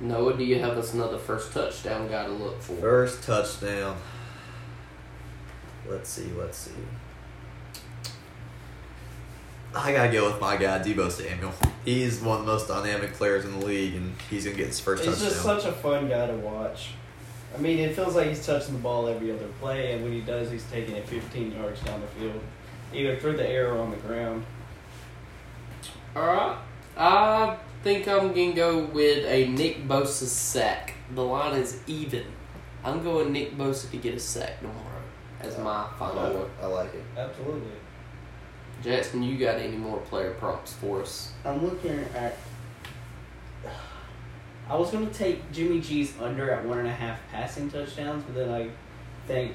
Noah, 0.00 0.36
do 0.36 0.44
you 0.44 0.58
have 0.58 0.76
us 0.76 0.94
another 0.94 1.18
first 1.18 1.52
touchdown 1.52 2.08
guy 2.08 2.26
to 2.26 2.32
look 2.32 2.60
for? 2.60 2.76
First 2.76 3.22
touchdown. 3.22 3.96
Let's 5.88 6.10
see, 6.10 6.30
let's 6.36 6.58
see. 6.58 6.72
I 9.74 9.92
gotta 9.92 10.12
go 10.12 10.30
with 10.30 10.40
my 10.40 10.56
guy, 10.56 10.78
Deebo 10.78 11.10
Samuel. 11.10 11.52
He's 11.84 12.20
one 12.20 12.40
of 12.40 12.46
the 12.46 12.52
most 12.52 12.68
dynamic 12.68 13.14
players 13.14 13.44
in 13.44 13.58
the 13.58 13.66
league, 13.66 13.94
and 13.94 14.14
he's 14.30 14.44
gonna 14.44 14.56
get 14.56 14.68
his 14.68 14.80
first 14.80 15.04
He's 15.04 15.14
touchdown. 15.14 15.28
He's 15.28 15.42
just 15.42 15.44
such 15.44 15.64
a 15.64 15.72
fun 15.72 16.08
guy 16.08 16.26
to 16.28 16.34
watch. 16.34 16.90
I 17.54 17.58
mean, 17.58 17.78
it 17.78 17.94
feels 17.94 18.16
like 18.16 18.28
he's 18.28 18.44
touching 18.44 18.74
the 18.74 18.80
ball 18.80 19.06
every 19.06 19.30
other 19.30 19.46
play, 19.60 19.92
and 19.92 20.02
when 20.02 20.12
he 20.12 20.20
does, 20.20 20.50
he's 20.50 20.64
taking 20.70 20.96
it 20.96 21.08
15 21.08 21.52
yards 21.52 21.80
down 21.82 22.00
the 22.00 22.06
field, 22.08 22.40
either 22.92 23.16
through 23.16 23.36
the 23.36 23.48
air 23.48 23.72
or 23.72 23.78
on 23.78 23.90
the 23.90 23.96
ground. 23.98 24.44
All 26.16 26.26
right. 26.26 26.58
I 26.96 27.56
think 27.82 28.08
I'm 28.08 28.32
going 28.32 28.50
to 28.50 28.56
go 28.56 28.84
with 28.84 29.24
a 29.26 29.48
Nick 29.48 29.86
Bosa 29.86 30.26
sack. 30.26 30.94
The 31.14 31.22
line 31.22 31.60
is 31.60 31.80
even. 31.86 32.24
I'm 32.84 33.02
going 33.02 33.32
Nick 33.32 33.56
Bosa 33.56 33.90
to 33.90 33.96
get 33.96 34.14
a 34.14 34.20
sack 34.20 34.58
tomorrow 34.60 35.02
as 35.40 35.58
my 35.58 35.86
final 35.98 36.38
one. 36.38 36.50
I 36.62 36.66
like 36.66 36.94
it. 36.94 37.04
Absolutely. 37.16 37.70
Jackson, 38.82 39.22
you 39.22 39.38
got 39.38 39.56
any 39.56 39.76
more 39.76 39.98
player 39.98 40.32
props 40.34 40.72
for 40.74 41.02
us? 41.02 41.32
I'm 41.44 41.64
looking 41.64 42.04
at. 42.14 42.36
I 44.68 44.76
was 44.76 44.90
going 44.90 45.06
to 45.06 45.12
take 45.12 45.52
Jimmy 45.52 45.80
G's 45.80 46.18
under 46.20 46.50
at 46.50 46.64
one 46.64 46.78
and 46.78 46.88
a 46.88 46.92
half 46.92 47.20
passing 47.30 47.70
touchdowns, 47.70 48.24
but 48.24 48.34
then 48.34 48.50
I 48.50 48.70
think 49.26 49.52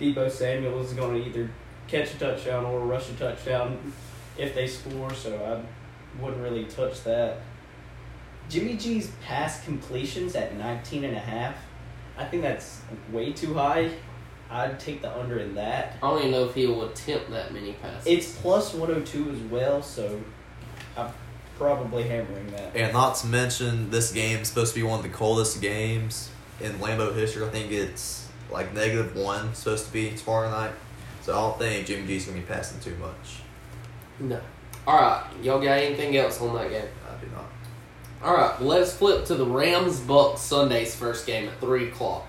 Deebo 0.00 0.30
Samuel 0.30 0.80
is 0.80 0.92
going 0.92 1.20
to 1.20 1.28
either 1.28 1.50
catch 1.88 2.14
a 2.14 2.18
touchdown 2.18 2.64
or 2.64 2.80
rush 2.80 3.10
a 3.10 3.14
touchdown 3.14 3.92
if 4.38 4.54
they 4.54 4.66
score, 4.66 5.12
so 5.12 5.36
I 5.36 6.22
wouldn't 6.22 6.42
really 6.42 6.64
touch 6.64 7.02
that. 7.04 7.40
Jimmy 8.48 8.76
G's 8.76 9.10
pass 9.24 9.64
completions 9.64 10.34
at 10.36 10.56
19 10.56 11.04
and 11.04 11.16
a 11.16 11.20
half, 11.20 11.56
I 12.16 12.24
think 12.24 12.42
that's 12.42 12.82
way 13.10 13.32
too 13.32 13.54
high. 13.54 13.90
I'd 14.52 14.78
take 14.78 15.00
the 15.00 15.18
under 15.18 15.38
in 15.38 15.54
that. 15.54 15.96
I 16.02 16.10
don't 16.10 16.18
even 16.18 16.30
know 16.30 16.44
if 16.44 16.54
he'll 16.54 16.82
attempt 16.84 17.30
that 17.30 17.54
many 17.54 17.72
passes. 17.72 18.06
It's 18.06 18.34
plus 18.36 18.74
102 18.74 19.30
as 19.30 19.38
well, 19.50 19.82
so 19.82 20.20
I'm 20.94 21.10
probably 21.56 22.02
hammering 22.02 22.50
that. 22.50 22.76
And 22.76 22.92
not 22.92 23.16
to 23.16 23.28
mention, 23.28 23.90
this 23.90 24.12
game 24.12 24.40
is 24.40 24.48
supposed 24.48 24.74
to 24.74 24.80
be 24.80 24.86
one 24.86 24.98
of 24.98 25.04
the 25.04 25.08
coldest 25.08 25.62
games 25.62 26.30
in 26.60 26.72
Lambeau 26.74 27.14
history. 27.14 27.46
I 27.46 27.48
think 27.48 27.72
it's 27.72 28.28
like 28.50 28.74
negative 28.74 29.16
one 29.16 29.54
supposed 29.54 29.86
to 29.86 29.92
be 29.92 30.10
tomorrow 30.10 30.50
night. 30.50 30.72
So 31.22 31.32
I 31.32 31.36
don't 31.36 31.58
think 31.58 31.86
Jimmy 31.86 32.06
G's 32.06 32.26
gonna 32.26 32.38
be 32.38 32.44
passing 32.44 32.78
too 32.80 32.96
much. 32.96 33.40
No. 34.20 34.40
All 34.86 35.00
right, 35.00 35.24
y'all 35.42 35.60
got 35.60 35.78
anything 35.78 36.14
else 36.16 36.40
on 36.40 36.54
that 36.56 36.68
game? 36.68 36.88
I 37.08 37.24
do 37.24 37.30
not. 37.30 37.46
All 38.22 38.34
right, 38.36 38.60
let's 38.60 38.92
flip 38.92 39.24
to 39.26 39.34
the 39.34 39.46
Rams 39.46 39.98
Bucks 40.00 40.42
Sunday's 40.42 40.94
first 40.94 41.26
game 41.26 41.48
at 41.48 41.58
three 41.60 41.88
o'clock. 41.88 42.26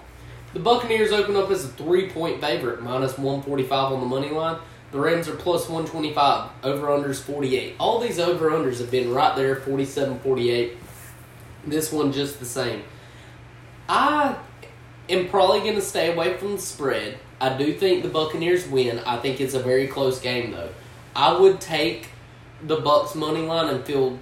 The 0.54 0.60
Buccaneers 0.60 1.12
open 1.12 1.36
up 1.36 1.50
as 1.50 1.66
a 1.66 1.68
three-point 1.70 2.40
favorite, 2.40 2.82
minus 2.82 3.18
one 3.18 3.42
forty-five 3.42 3.92
on 3.92 4.00
the 4.00 4.06
money 4.06 4.30
line. 4.30 4.60
The 4.92 5.00
Rams 5.00 5.28
are 5.28 5.36
plus 5.36 5.68
one 5.68 5.86
twenty-five. 5.86 6.52
Over 6.64 6.88
unders 6.88 7.20
forty-eight. 7.20 7.76
All 7.80 8.00
these 8.00 8.20
over 8.20 8.52
unders 8.52 8.80
have 8.80 8.92
been 8.92 9.12
right 9.12 9.36
there, 9.36 9.56
47-48. 9.56 10.76
This 11.66 11.92
one 11.92 12.12
just 12.12 12.40
the 12.40 12.46
same. 12.46 12.84
I 13.90 14.36
am 15.10 15.28
probably 15.30 15.62
going 15.62 15.76
to 15.76 15.82
stay 15.82 16.14
away 16.14 16.38
from 16.38 16.54
the 16.54 16.62
spread. 16.62 17.18
I 17.42 17.58
do 17.58 17.74
think 17.74 18.04
the 18.04 18.10
Buccaneers 18.10 18.68
win. 18.68 19.00
I 19.00 19.18
think 19.18 19.42
it's 19.42 19.54
a 19.54 19.60
very 19.60 19.88
close 19.88 20.20
game 20.20 20.52
though. 20.52 20.70
I 21.16 21.38
would 21.38 21.60
take 21.60 22.10
the 22.62 22.78
Bucks 22.78 23.16
money 23.16 23.42
line 23.42 23.74
and 23.74 23.84
feel 23.84 24.20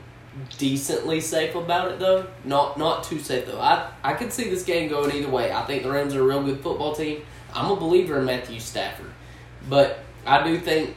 decently 0.57 1.19
safe 1.19 1.55
about 1.55 1.91
it 1.91 1.99
though. 1.99 2.27
Not 2.43 2.77
not 2.77 3.03
too 3.03 3.19
safe 3.19 3.45
though. 3.45 3.59
I 3.59 3.91
I 4.03 4.13
could 4.13 4.31
see 4.31 4.49
this 4.49 4.63
game 4.63 4.89
going 4.89 5.15
either 5.15 5.29
way. 5.29 5.51
I 5.51 5.65
think 5.65 5.83
the 5.83 5.91
Rams 5.91 6.15
are 6.15 6.21
a 6.21 6.25
real 6.25 6.43
good 6.43 6.61
football 6.61 6.95
team. 6.95 7.23
I'm 7.53 7.71
a 7.71 7.75
believer 7.75 8.19
in 8.19 8.25
Matthew 8.25 8.59
Stafford, 8.59 9.11
but 9.67 9.99
I 10.25 10.43
do 10.43 10.57
think 10.57 10.95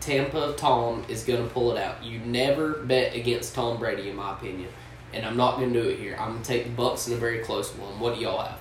Tampa 0.00 0.54
Tom 0.56 1.04
is 1.08 1.24
going 1.24 1.42
to 1.42 1.52
pull 1.52 1.72
it 1.74 1.82
out. 1.82 2.04
You 2.04 2.18
never 2.20 2.74
bet 2.74 3.16
against 3.16 3.54
Tom 3.54 3.78
Brady, 3.78 4.10
in 4.10 4.16
my 4.16 4.34
opinion, 4.34 4.68
and 5.12 5.24
I'm 5.24 5.36
not 5.36 5.56
going 5.56 5.72
to 5.72 5.82
do 5.82 5.88
it 5.88 5.98
here. 5.98 6.16
I'm 6.20 6.32
going 6.32 6.42
to 6.42 6.46
take 6.46 6.64
the 6.64 6.70
Bucks 6.70 7.08
in 7.08 7.14
a 7.14 7.16
very 7.16 7.38
close 7.38 7.74
one. 7.74 7.98
What 7.98 8.14
do 8.14 8.20
y'all 8.20 8.42
have? 8.42 8.60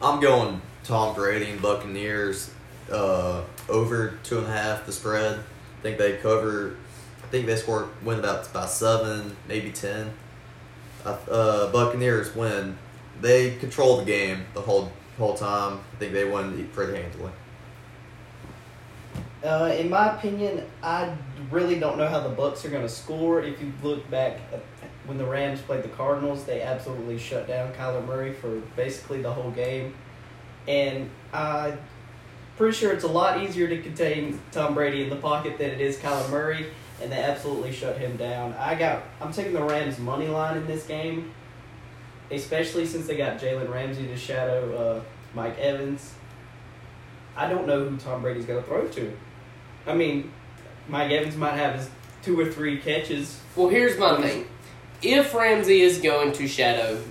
I'm 0.00 0.20
going 0.20 0.62
Tom 0.84 1.14
Brady 1.14 1.50
and 1.50 1.60
Buccaneers 1.60 2.50
uh, 2.90 3.42
over 3.68 4.18
two 4.22 4.38
and 4.38 4.46
a 4.46 4.52
half 4.52 4.86
the 4.86 4.92
spread. 4.92 5.38
I 5.38 5.82
think 5.82 5.98
they 5.98 6.16
cover. 6.16 6.76
I 7.32 7.34
think 7.34 7.46
they 7.46 7.56
score 7.56 7.88
win 8.04 8.18
about 8.18 8.52
by 8.52 8.66
seven, 8.66 9.34
maybe 9.48 9.70
ten. 9.70 10.12
Uh, 11.02 11.72
Buccaneers 11.72 12.36
win. 12.36 12.76
They 13.22 13.56
control 13.56 13.96
the 13.96 14.04
game 14.04 14.44
the 14.52 14.60
whole 14.60 14.92
whole 15.16 15.32
time. 15.32 15.80
I 15.94 15.96
think 15.96 16.12
they 16.12 16.30
win 16.30 16.68
pretty 16.74 17.00
handily. 17.00 17.32
Uh, 19.42 19.74
in 19.78 19.88
my 19.88 20.14
opinion, 20.14 20.66
I 20.82 21.16
really 21.50 21.80
don't 21.80 21.96
know 21.96 22.06
how 22.06 22.20
the 22.20 22.28
Bucks 22.28 22.66
are 22.66 22.68
going 22.68 22.82
to 22.82 22.88
score. 22.88 23.40
If 23.42 23.62
you 23.62 23.72
look 23.82 24.10
back 24.10 24.38
when 25.06 25.16
the 25.16 25.24
Rams 25.24 25.62
played 25.62 25.84
the 25.84 25.88
Cardinals, 25.88 26.44
they 26.44 26.60
absolutely 26.60 27.18
shut 27.18 27.48
down 27.48 27.72
Kyler 27.72 28.06
Murray 28.06 28.34
for 28.34 28.60
basically 28.76 29.22
the 29.22 29.32
whole 29.32 29.52
game, 29.52 29.94
and 30.68 31.08
I'm 31.32 31.78
pretty 32.58 32.76
sure 32.76 32.92
it's 32.92 33.04
a 33.04 33.08
lot 33.08 33.42
easier 33.42 33.68
to 33.68 33.80
contain 33.80 34.38
Tom 34.50 34.74
Brady 34.74 35.02
in 35.02 35.08
the 35.08 35.16
pocket 35.16 35.56
than 35.56 35.70
it 35.70 35.80
is 35.80 35.96
Kyler 35.96 36.28
Murray, 36.30 36.66
and 37.00 37.10
they 37.10 37.18
absolutely 37.18 37.72
shut 37.72 37.98
him 37.98 38.16
down. 38.16 38.54
I 38.58 38.74
got 38.74 39.02
I'm 39.20 39.32
taking 39.32 39.52
the 39.52 39.62
Rams 39.62 39.98
money 39.98 40.28
line 40.28 40.56
in 40.56 40.66
this 40.66 40.84
game, 40.84 41.32
especially 42.30 42.86
since 42.86 43.06
they 43.06 43.16
got 43.16 43.40
Jalen 43.40 43.72
Ramsey 43.72 44.06
to 44.06 44.16
shadow 44.16 44.74
uh, 44.76 45.02
Mike 45.34 45.58
Evans. 45.58 46.14
I 47.36 47.48
don't 47.48 47.66
know 47.66 47.88
who 47.88 47.96
Tom 47.96 48.22
Brady's 48.22 48.44
going 48.44 48.62
to 48.62 48.68
throw 48.68 48.86
to. 48.88 49.16
I 49.86 49.94
mean, 49.94 50.32
Mike 50.88 51.10
Evans 51.10 51.36
might 51.36 51.54
have 51.54 51.76
his 51.76 51.90
two 52.22 52.38
or 52.38 52.50
three 52.50 52.78
catches. 52.78 53.40
Well, 53.56 53.68
here's 53.68 53.98
my 53.98 54.20
thing. 54.20 54.46
If 55.02 55.34
Ramsey 55.34 55.80
is 55.80 55.98
going 55.98 56.32
to 56.32 56.46
shadow 56.46 57.02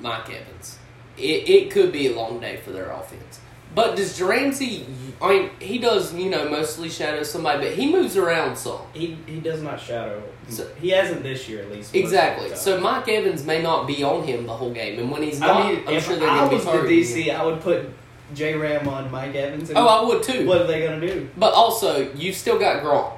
Mike 0.00 0.28
Evans, 0.28 0.78
it, 1.16 1.48
it 1.48 1.70
could 1.70 1.92
be 1.92 2.08
a 2.08 2.14
long 2.14 2.40
day 2.40 2.56
for 2.58 2.72
their 2.72 2.90
offense. 2.90 3.40
But 3.74 3.96
does 3.96 4.20
Ramsey, 4.20 4.86
I 5.20 5.28
mean, 5.28 5.50
he 5.60 5.78
does, 5.78 6.14
you 6.14 6.30
know, 6.30 6.48
mostly 6.48 6.88
shadow 6.88 7.22
somebody, 7.22 7.68
but 7.68 7.74
he 7.76 7.90
moves 7.92 8.16
around 8.16 8.56
some. 8.56 8.80
He 8.92 9.16
he 9.26 9.40
does 9.40 9.62
not 9.62 9.80
shadow. 9.80 10.22
So- 10.48 10.66
he 10.80 10.90
hasn't 10.90 11.22
this 11.22 11.48
year 11.48 11.60
at 11.62 11.70
least. 11.70 11.94
Exactly. 11.94 12.54
So 12.56 12.80
Mike 12.80 13.08
Evans 13.08 13.44
may 13.44 13.60
not 13.62 13.86
be 13.86 14.02
on 14.02 14.22
him 14.24 14.46
the 14.46 14.54
whole 14.54 14.72
game, 14.72 14.98
and 14.98 15.10
when 15.10 15.22
he's 15.22 15.38
not, 15.40 15.50
I 15.66 15.72
mean, 15.72 15.82
I'm 15.86 15.94
if 15.94 16.06
sure 16.06 16.16
they're 16.16 16.28
I 16.28 16.48
going 16.48 16.60
to 16.60 16.66
be 16.66 16.72
was 16.78 17.14
the 17.14 17.20
DC, 17.20 17.24
him. 17.24 17.40
I 17.40 17.44
would 17.44 17.60
put 17.60 17.90
J 18.34 18.54
Ram 18.54 18.88
on 18.88 19.10
Mike 19.10 19.34
Evans. 19.34 19.68
And 19.68 19.78
Oh, 19.78 19.86
I 19.86 20.02
would 20.06 20.22
too. 20.22 20.46
what 20.46 20.62
are 20.62 20.66
they 20.66 20.82
gonna 20.86 21.00
do? 21.00 21.28
But 21.36 21.52
also, 21.52 22.10
you've 22.14 22.36
still 22.36 22.58
got 22.58 22.82
Gronk. 22.82 23.12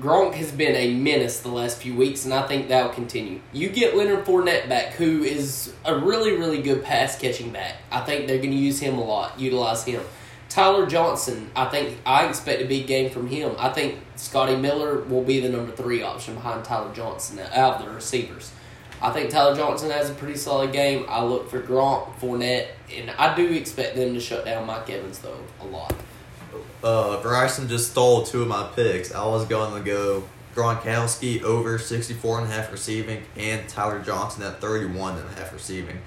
Gronk 0.00 0.34
has 0.34 0.50
been 0.50 0.74
a 0.74 0.92
menace 0.94 1.40
the 1.40 1.48
last 1.48 1.78
few 1.78 1.94
weeks, 1.94 2.24
and 2.24 2.34
I 2.34 2.46
think 2.46 2.68
that'll 2.68 2.92
continue. 2.92 3.40
You 3.52 3.68
get 3.68 3.96
Leonard 3.96 4.24
Fournette 4.24 4.68
back, 4.68 4.94
who 4.94 5.22
is 5.22 5.72
a 5.84 5.96
really, 5.96 6.32
really 6.32 6.60
good 6.60 6.82
pass 6.82 7.16
catching 7.16 7.50
back. 7.50 7.76
I 7.92 8.00
think 8.00 8.26
they're 8.26 8.38
going 8.38 8.50
to 8.50 8.56
use 8.56 8.80
him 8.80 8.98
a 8.98 9.04
lot, 9.04 9.38
utilize 9.38 9.84
him. 9.84 10.02
Tyler 10.48 10.86
Johnson, 10.86 11.50
I 11.54 11.66
think 11.66 11.98
I 12.04 12.28
expect 12.28 12.60
a 12.62 12.64
big 12.64 12.86
game 12.86 13.10
from 13.10 13.28
him. 13.28 13.54
I 13.58 13.70
think 13.70 13.98
Scotty 14.16 14.56
Miller 14.56 15.00
will 15.02 15.22
be 15.22 15.40
the 15.40 15.48
number 15.48 15.72
three 15.72 16.02
option 16.02 16.34
behind 16.34 16.64
Tyler 16.64 16.92
Johnson 16.92 17.38
out 17.52 17.80
of 17.80 17.86
the 17.86 17.92
receivers. 17.92 18.52
I 19.00 19.10
think 19.10 19.30
Tyler 19.30 19.54
Johnson 19.54 19.90
has 19.90 20.10
a 20.10 20.14
pretty 20.14 20.36
solid 20.36 20.72
game. 20.72 21.06
I 21.08 21.22
look 21.22 21.50
for 21.50 21.60
Gronk, 21.60 22.14
Fournette, 22.16 22.68
and 22.96 23.10
I 23.12 23.34
do 23.34 23.52
expect 23.52 23.96
them 23.96 24.14
to 24.14 24.20
shut 24.20 24.44
down 24.44 24.66
Mike 24.66 24.88
Evans 24.90 25.18
though 25.18 25.40
a 25.60 25.66
lot. 25.66 25.94
Uh, 26.84 27.22
Bryson 27.22 27.66
just 27.66 27.92
stole 27.92 28.24
two 28.24 28.42
of 28.42 28.48
my 28.48 28.68
picks. 28.76 29.14
I 29.14 29.24
was 29.26 29.46
going 29.46 29.82
to 29.82 29.90
go 29.90 30.24
Gronkowski 30.54 31.42
over 31.42 31.78
64 31.78 32.40
and 32.40 32.46
a 32.46 32.50
half 32.50 32.70
receiving 32.70 33.22
and 33.38 33.66
Tyler 33.70 34.00
Johnson 34.00 34.42
at 34.42 34.60
31 34.60 35.16
and 35.16 35.26
a 35.26 35.32
half 35.32 35.50
receiving. 35.54 35.98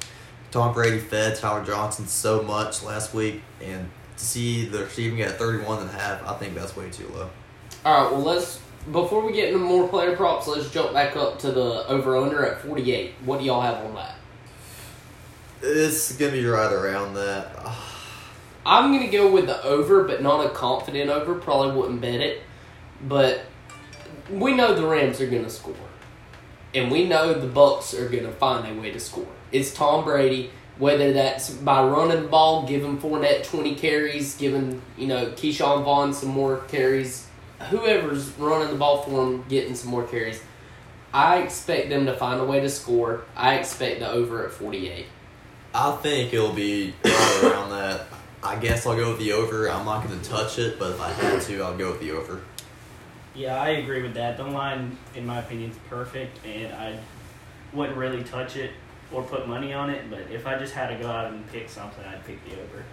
Tom 0.51 0.75
Brady 0.75 0.99
fed 0.99 1.35
Tyler 1.35 1.65
Johnson 1.65 2.05
so 2.05 2.43
much 2.43 2.83
last 2.83 3.15
week, 3.15 3.41
and 3.59 3.89
to 4.17 4.23
see 4.23 4.65
the 4.65 4.83
receiving 4.83 5.19
at 5.21 5.39
31 5.39 5.81
and 5.81 5.89
a 5.89 5.93
half, 5.93 6.23
I 6.23 6.35
think 6.35 6.53
that's 6.53 6.75
way 6.75 6.91
too 6.91 7.07
low. 7.09 7.29
All 7.83 8.03
right, 8.03 8.11
well 8.11 8.21
let's 8.21 8.59
before 8.91 9.25
we 9.25 9.33
get 9.33 9.47
into 9.47 9.59
more 9.59 9.87
player 9.87 10.15
props, 10.15 10.47
let's 10.47 10.69
jump 10.69 10.93
back 10.93 11.15
up 11.15 11.39
to 11.39 11.51
the 11.51 11.87
over 11.87 12.15
under 12.17 12.45
at 12.45 12.61
forty 12.61 12.93
eight. 12.93 13.15
What 13.25 13.39
do 13.39 13.45
y'all 13.45 13.61
have 13.61 13.83
on 13.83 13.95
that? 13.95 14.15
It's 15.61 16.15
going 16.15 16.31
to 16.31 16.37
be 16.37 16.45
right 16.45 16.71
around 16.71 17.15
that. 17.15 17.51
I'm 18.67 18.91
gonna 18.91 19.09
go 19.09 19.31
with 19.31 19.47
the 19.47 19.63
over, 19.63 20.03
but 20.03 20.21
not 20.21 20.45
a 20.45 20.49
confident 20.49 21.09
over. 21.09 21.35
Probably 21.35 21.73
wouldn't 21.73 22.01
bet 22.01 22.19
it, 22.19 22.41
but 23.01 23.45
we 24.29 24.53
know 24.53 24.73
the 24.73 24.85
Rams 24.85 25.21
are 25.21 25.27
gonna 25.27 25.49
score, 25.49 25.73
and 26.75 26.91
we 26.91 27.05
know 27.05 27.33
the 27.33 27.47
Bucks 27.47 27.93
are 27.93 28.09
gonna 28.09 28.33
find 28.33 28.67
a 28.77 28.81
way 28.81 28.91
to 28.91 28.99
score. 28.99 29.25
It's 29.53 29.73
Tom 29.73 30.03
Brady. 30.03 30.51
Whether 30.77 31.13
that's 31.13 31.49
by 31.49 31.81
running 31.81 32.21
the 32.23 32.27
ball, 32.27 32.67
giving 32.67 32.99
Fournette 32.99 33.45
twenty 33.45 33.73
carries, 33.73 34.35
giving 34.35 34.81
you 34.97 35.07
know 35.07 35.27
Ke'Shawn 35.27 35.83
Vaughn 35.85 36.13
some 36.13 36.29
more 36.29 36.57
carries, 36.67 37.25
whoever's 37.69 38.29
running 38.37 38.69
the 38.69 38.75
ball 38.75 39.01
for 39.01 39.25
him 39.25 39.45
getting 39.47 39.75
some 39.75 39.89
more 39.89 40.03
carries. 40.03 40.43
I 41.13 41.37
expect 41.37 41.89
them 41.89 42.05
to 42.05 42.13
find 42.13 42.39
a 42.41 42.45
way 42.45 42.59
to 42.59 42.69
score. 42.69 43.23
I 43.35 43.55
expect 43.55 44.01
the 44.01 44.11
over 44.11 44.45
at 44.45 44.51
forty 44.51 44.89
eight. 44.89 45.07
I 45.73 45.93
think 45.93 46.33
it'll 46.33 46.53
be 46.53 46.93
right 47.03 47.39
around 47.43 47.69
that. 47.71 48.07
I 48.43 48.55
guess 48.57 48.85
I'll 48.85 48.95
go 48.95 49.09
with 49.09 49.19
the 49.19 49.31
over. 49.31 49.69
I'm 49.69 49.85
not 49.85 50.07
going 50.07 50.19
to 50.19 50.29
touch 50.29 50.59
it, 50.59 50.77
but 50.77 50.91
if 50.91 51.01
I 51.01 51.11
had 51.11 51.41
to, 51.43 51.61
I'll 51.61 51.77
go 51.77 51.91
with 51.91 51.99
the 51.99 52.11
over. 52.11 52.41
Yeah, 53.35 53.61
I 53.61 53.69
agree 53.69 54.01
with 54.01 54.13
that. 54.15 54.37
The 54.37 54.43
line, 54.43 54.97
in 55.15 55.25
my 55.25 55.39
opinion, 55.39 55.71
is 55.71 55.77
perfect, 55.89 56.43
and 56.45 56.73
I 56.73 56.99
wouldn't 57.73 57.97
really 57.97 58.23
touch 58.23 58.55
it 58.55 58.71
or 59.11 59.23
put 59.23 59.47
money 59.47 59.73
on 59.73 59.89
it. 59.89 60.09
But 60.09 60.31
if 60.31 60.47
I 60.47 60.57
just 60.57 60.73
had 60.73 60.87
to 60.87 60.95
go 61.01 61.09
out 61.09 61.31
and 61.31 61.47
pick 61.51 61.69
something, 61.69 62.03
I'd 62.05 62.25
pick 62.25 62.43
the 62.45 62.53
over. 62.53 62.83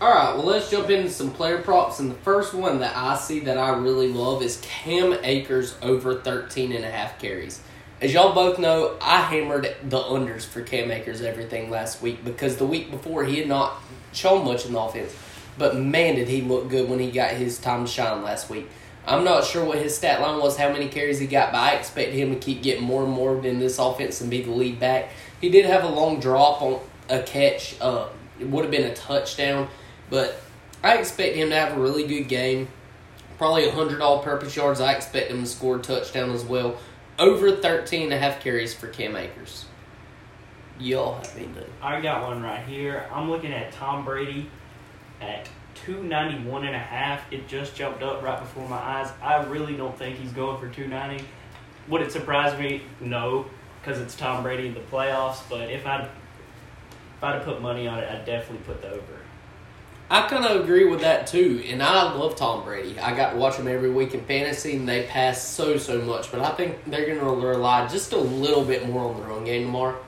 All 0.00 0.10
right, 0.10 0.34
well, 0.34 0.46
let's 0.46 0.70
jump 0.70 0.88
into 0.90 1.10
some 1.10 1.30
player 1.30 1.60
props. 1.60 2.00
And 2.00 2.10
the 2.10 2.14
first 2.16 2.54
one 2.54 2.80
that 2.80 2.96
I 2.96 3.16
see 3.16 3.40
that 3.40 3.58
I 3.58 3.76
really 3.76 4.12
love 4.12 4.42
is 4.42 4.58
Cam 4.62 5.12
Akers 5.22 5.76
over 5.82 6.20
13 6.20 6.72
and 6.72 6.84
a 6.84 6.90
half 6.90 7.18
carries. 7.18 7.60
As 8.00 8.14
y'all 8.14 8.32
both 8.34 8.58
know, 8.58 8.96
I 9.02 9.20
hammered 9.20 9.76
the 9.82 9.98
unders 9.98 10.46
for 10.46 10.62
Cam 10.62 10.90
Akers 10.90 11.20
everything 11.20 11.68
last 11.68 12.00
week 12.00 12.24
because 12.24 12.56
the 12.56 12.64
week 12.64 12.90
before 12.90 13.24
he 13.24 13.38
had 13.38 13.48
not 13.48 13.78
shown 14.12 14.44
much 14.44 14.66
in 14.66 14.72
the 14.72 14.80
offense. 14.80 15.14
But 15.58 15.76
man, 15.76 16.14
did 16.14 16.28
he 16.28 16.42
look 16.42 16.68
good 16.68 16.88
when 16.88 16.98
he 16.98 17.10
got 17.10 17.32
his 17.32 17.58
time 17.58 17.84
to 17.84 17.90
shine 17.90 18.22
last 18.22 18.48
week. 18.48 18.68
I'm 19.06 19.24
not 19.24 19.44
sure 19.44 19.64
what 19.64 19.78
his 19.78 19.96
stat 19.96 20.20
line 20.20 20.40
was, 20.40 20.56
how 20.56 20.70
many 20.72 20.88
carries 20.88 21.18
he 21.18 21.26
got, 21.26 21.52
but 21.52 21.58
I 21.58 21.72
expect 21.72 22.12
him 22.12 22.30
to 22.30 22.38
keep 22.38 22.62
getting 22.62 22.84
more 22.84 23.02
and 23.02 23.12
more 23.12 23.44
in 23.44 23.58
this 23.58 23.78
offense 23.78 24.20
and 24.20 24.30
be 24.30 24.42
the 24.42 24.50
lead 24.50 24.78
back. 24.78 25.10
He 25.40 25.48
did 25.48 25.64
have 25.64 25.84
a 25.84 25.88
long 25.88 26.20
drop 26.20 26.60
on 26.62 26.80
a 27.08 27.22
catch. 27.22 27.76
Uh, 27.80 28.08
it 28.38 28.48
would 28.48 28.64
have 28.64 28.70
been 28.70 28.90
a 28.90 28.94
touchdown, 28.94 29.68
but 30.10 30.40
I 30.82 30.98
expect 30.98 31.34
him 31.34 31.50
to 31.50 31.56
have 31.56 31.76
a 31.76 31.80
really 31.80 32.06
good 32.06 32.28
game. 32.28 32.68
Probably 33.38 33.66
100 33.66 34.00
all 34.00 34.22
purpose 34.22 34.54
yards. 34.54 34.80
I 34.80 34.92
expect 34.92 35.30
him 35.30 35.40
to 35.40 35.46
score 35.46 35.76
a 35.76 35.80
touchdown 35.80 36.30
as 36.30 36.44
well. 36.44 36.78
Over 37.18 37.56
13 37.56 38.04
and 38.04 38.12
a 38.12 38.18
half 38.18 38.40
carries 38.40 38.74
for 38.74 38.86
Cam 38.88 39.16
Akers. 39.16 39.64
Y'all 40.80 41.16
have 41.16 41.36
anything? 41.36 41.70
I 41.82 42.00
got 42.00 42.26
one 42.26 42.42
right 42.42 42.64
here. 42.66 43.06
I'm 43.12 43.30
looking 43.30 43.52
at 43.52 43.70
Tom 43.72 44.02
Brady 44.02 44.48
at 45.20 45.46
291 45.84 46.64
and 46.64 46.74
a 46.74 46.78
half. 46.78 47.30
It 47.30 47.46
just 47.48 47.74
jumped 47.74 48.02
up 48.02 48.22
right 48.22 48.40
before 48.40 48.66
my 48.66 48.78
eyes. 48.78 49.12
I 49.22 49.44
really 49.44 49.76
don't 49.76 49.96
think 49.96 50.16
he's 50.16 50.32
going 50.32 50.58
for 50.58 50.74
290. 50.74 51.22
would 51.88 52.00
it 52.00 52.10
surprise 52.10 52.58
me? 52.58 52.82
No, 53.00 53.44
because 53.80 54.00
it's 54.00 54.14
Tom 54.14 54.42
Brady 54.42 54.68
in 54.68 54.74
the 54.74 54.80
playoffs. 54.80 55.40
But 55.50 55.70
if 55.70 55.86
I 55.86 56.08
if 57.16 57.24
I'd 57.24 57.44
put 57.44 57.60
money 57.60 57.86
on 57.86 57.98
it, 57.98 58.10
I'd 58.10 58.24
definitely 58.24 58.64
put 58.64 58.80
the 58.80 58.88
over. 58.88 59.20
I 60.08 60.26
kind 60.26 60.44
of 60.44 60.62
agree 60.62 60.86
with 60.86 61.02
that 61.02 61.26
too, 61.26 61.62
and 61.66 61.82
I 61.82 62.14
love 62.14 62.34
Tom 62.34 62.64
Brady. 62.64 62.98
I 62.98 63.14
got 63.14 63.32
to 63.32 63.36
watch 63.36 63.56
him 63.56 63.68
every 63.68 63.90
week 63.90 64.14
in 64.14 64.24
fantasy, 64.24 64.74
and 64.76 64.88
they 64.88 65.04
pass 65.04 65.46
so 65.46 65.76
so 65.76 66.00
much. 66.00 66.32
But 66.32 66.40
I 66.40 66.50
think 66.56 66.78
they're 66.86 67.06
going 67.06 67.20
to 67.20 67.46
rely 67.46 67.86
just 67.86 68.12
a 68.12 68.18
little 68.18 68.64
bit 68.64 68.88
more 68.88 69.08
on 69.08 69.20
the 69.20 69.26
run 69.26 69.44
game 69.44 69.66
tomorrow, 69.66 70.02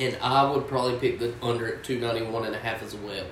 and 0.00 0.16
I 0.22 0.50
would 0.50 0.68
probably 0.68 0.98
pick 0.98 1.18
the 1.18 1.34
under 1.42 1.66
at 1.66 1.84
two 1.84 1.98
ninety 1.98 2.22
one 2.22 2.44
and 2.44 2.54
a 2.54 2.58
half 2.58 2.82
as 2.82 2.94
well. 2.94 3.26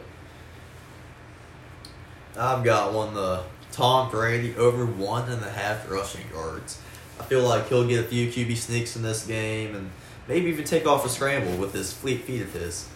I've 2.38 2.64
got 2.64 2.92
one 2.92 3.14
the 3.14 3.44
Tom 3.73 4.11
Brady 4.11 4.54
over 4.56 4.85
one 4.85 5.30
and 5.30 5.42
a 5.42 5.50
half 5.50 5.90
rushing 5.90 6.28
yards. 6.30 6.80
I 7.18 7.25
feel 7.25 7.42
like 7.42 7.68
he'll 7.68 7.87
get 7.87 8.04
a 8.04 8.08
few 8.08 8.28
QB 8.28 8.56
sneaks 8.56 8.96
in 8.96 9.02
this 9.02 9.26
game 9.26 9.75
and 9.75 9.90
maybe 10.28 10.49
even 10.49 10.64
take 10.64 10.87
off 10.87 11.04
a 11.04 11.08
scramble 11.08 11.56
with 11.56 11.73
his 11.73 11.92
fleet 11.92 12.23
feet 12.23 12.42
of 12.42 12.52
his. 12.52 12.88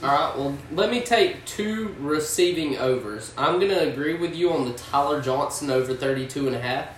All 0.00 0.08
right, 0.08 0.36
well, 0.36 0.56
let 0.72 0.90
me 0.90 1.00
take 1.00 1.44
two 1.44 1.94
receiving 1.98 2.78
overs. 2.78 3.32
I'm 3.36 3.58
going 3.58 3.72
to 3.72 3.88
agree 3.90 4.14
with 4.14 4.36
you 4.36 4.52
on 4.52 4.64
the 4.64 4.74
Tyler 4.74 5.20
Johnson 5.20 5.70
over 5.70 5.92
32 5.92 6.46
and 6.46 6.54
a 6.54 6.60
half. 6.60 6.88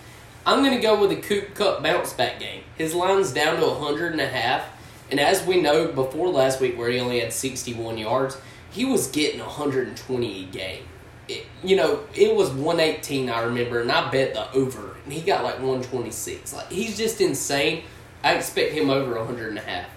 I'm 0.44 0.62
going 0.62 0.74
to 0.74 0.82
go 0.82 1.00
with 1.00 1.10
a 1.12 1.16
Coop 1.16 1.54
Kupp 1.54 1.82
bounce 1.82 2.12
back 2.12 2.40
game. 2.40 2.62
His 2.76 2.94
line's 2.94 3.32
down 3.32 3.58
to 3.60 3.66
100 3.66 4.12
and 4.12 4.20
a 4.20 4.28
half, 4.28 4.66
and 5.10 5.20
as 5.20 5.44
we 5.44 5.60
know 5.60 5.88
before 5.88 6.28
last 6.28 6.60
week 6.60 6.78
where 6.78 6.90
he 6.90 7.00
only 7.00 7.20
had 7.20 7.32
61 7.32 7.98
yards, 7.98 8.38
he 8.70 8.84
was 8.84 9.08
getting 9.08 9.40
120 9.40 10.42
a 10.42 10.46
game. 10.46 10.84
It, 11.28 11.46
you 11.62 11.76
know, 11.76 12.00
it 12.14 12.34
was 12.34 12.50
118 12.50 13.28
I 13.28 13.42
remember, 13.42 13.80
and 13.80 13.90
I 13.90 14.10
bet 14.10 14.34
the 14.34 14.50
over, 14.52 14.96
and 15.04 15.12
he 15.12 15.20
got 15.20 15.44
like 15.44 15.54
126. 15.54 16.52
Like 16.52 16.70
he's 16.70 16.96
just 16.96 17.20
insane. 17.20 17.84
I 18.22 18.34
expect 18.34 18.72
him 18.72 18.90
over 18.90 19.16
100 19.16 19.48
and 19.48 19.58
a 19.58 19.62
half. 19.62 19.88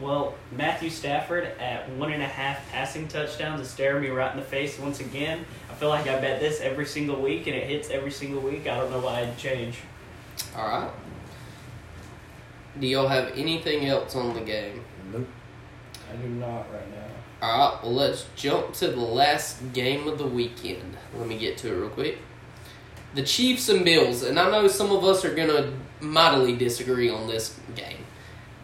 Well, 0.00 0.34
Matthew 0.50 0.90
Stafford 0.90 1.44
at 1.60 1.88
one 1.90 2.12
and 2.12 2.22
a 2.22 2.26
half 2.26 2.68
passing 2.70 3.08
touchdowns 3.08 3.60
is 3.60 3.70
staring 3.70 4.02
me 4.02 4.08
right 4.08 4.32
in 4.32 4.38
the 4.38 4.44
face 4.44 4.78
once 4.78 5.00
again. 5.00 5.44
I 5.70 5.74
feel 5.74 5.90
like 5.90 6.06
I 6.06 6.18
bet 6.18 6.40
this 6.40 6.60
every 6.60 6.86
single 6.86 7.20
week, 7.20 7.46
and 7.46 7.54
it 7.54 7.68
hits 7.68 7.90
every 7.90 8.10
single 8.10 8.40
week. 8.40 8.66
I 8.66 8.78
don't 8.78 8.90
know 8.90 9.00
why 9.00 9.20
I'd 9.20 9.36
change. 9.36 9.78
All 10.56 10.66
right. 10.66 10.90
Do 12.78 12.86
y'all 12.86 13.08
have 13.08 13.32
anything 13.36 13.86
else 13.86 14.16
on 14.16 14.34
the 14.34 14.40
game? 14.40 14.84
Nope. 15.12 15.26
I 16.10 16.16
do 16.16 16.28
not 16.28 16.72
right 16.72 16.90
now. 16.90 17.02
All 17.42 17.72
right, 17.72 17.82
well, 17.82 17.92
let's 17.92 18.26
jump 18.36 18.72
to 18.74 18.88
the 18.88 19.00
last 19.00 19.72
game 19.72 20.06
of 20.06 20.18
the 20.18 20.26
weekend. 20.26 20.96
Let 21.16 21.26
me 21.26 21.36
get 21.36 21.58
to 21.58 21.72
it 21.72 21.76
real 21.76 21.90
quick. 21.90 22.18
The 23.14 23.22
Chiefs 23.22 23.68
and 23.68 23.84
Bills, 23.84 24.22
and 24.22 24.38
I 24.38 24.50
know 24.50 24.68
some 24.68 24.90
of 24.90 25.04
us 25.04 25.24
are 25.24 25.34
going 25.34 25.48
to 25.48 25.72
mightily 26.00 26.56
disagree 26.56 27.10
on 27.10 27.26
this 27.26 27.58
game, 27.74 27.98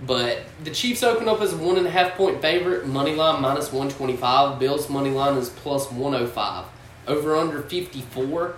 but 0.07 0.43
the 0.65 0.71
Chiefs 0.71 1.03
open 1.03 1.29
up 1.29 1.41
as 1.41 1.53
a 1.53 1.57
one 1.59 1.77
and 1.77 1.87
a 1.87 1.91
half 1.91 2.15
point 2.15 2.41
favorite, 2.41 2.87
money 2.87 3.15
line 3.15 3.43
minus 3.43 3.73
125. 3.73 4.59
Bills' 4.59 4.89
money 4.89 5.11
line 5.11 5.37
is 5.37 5.51
plus 5.51 5.91
105. 5.91 6.65
Over 7.09 7.37
under 7.37 7.63
54. 7.63 8.55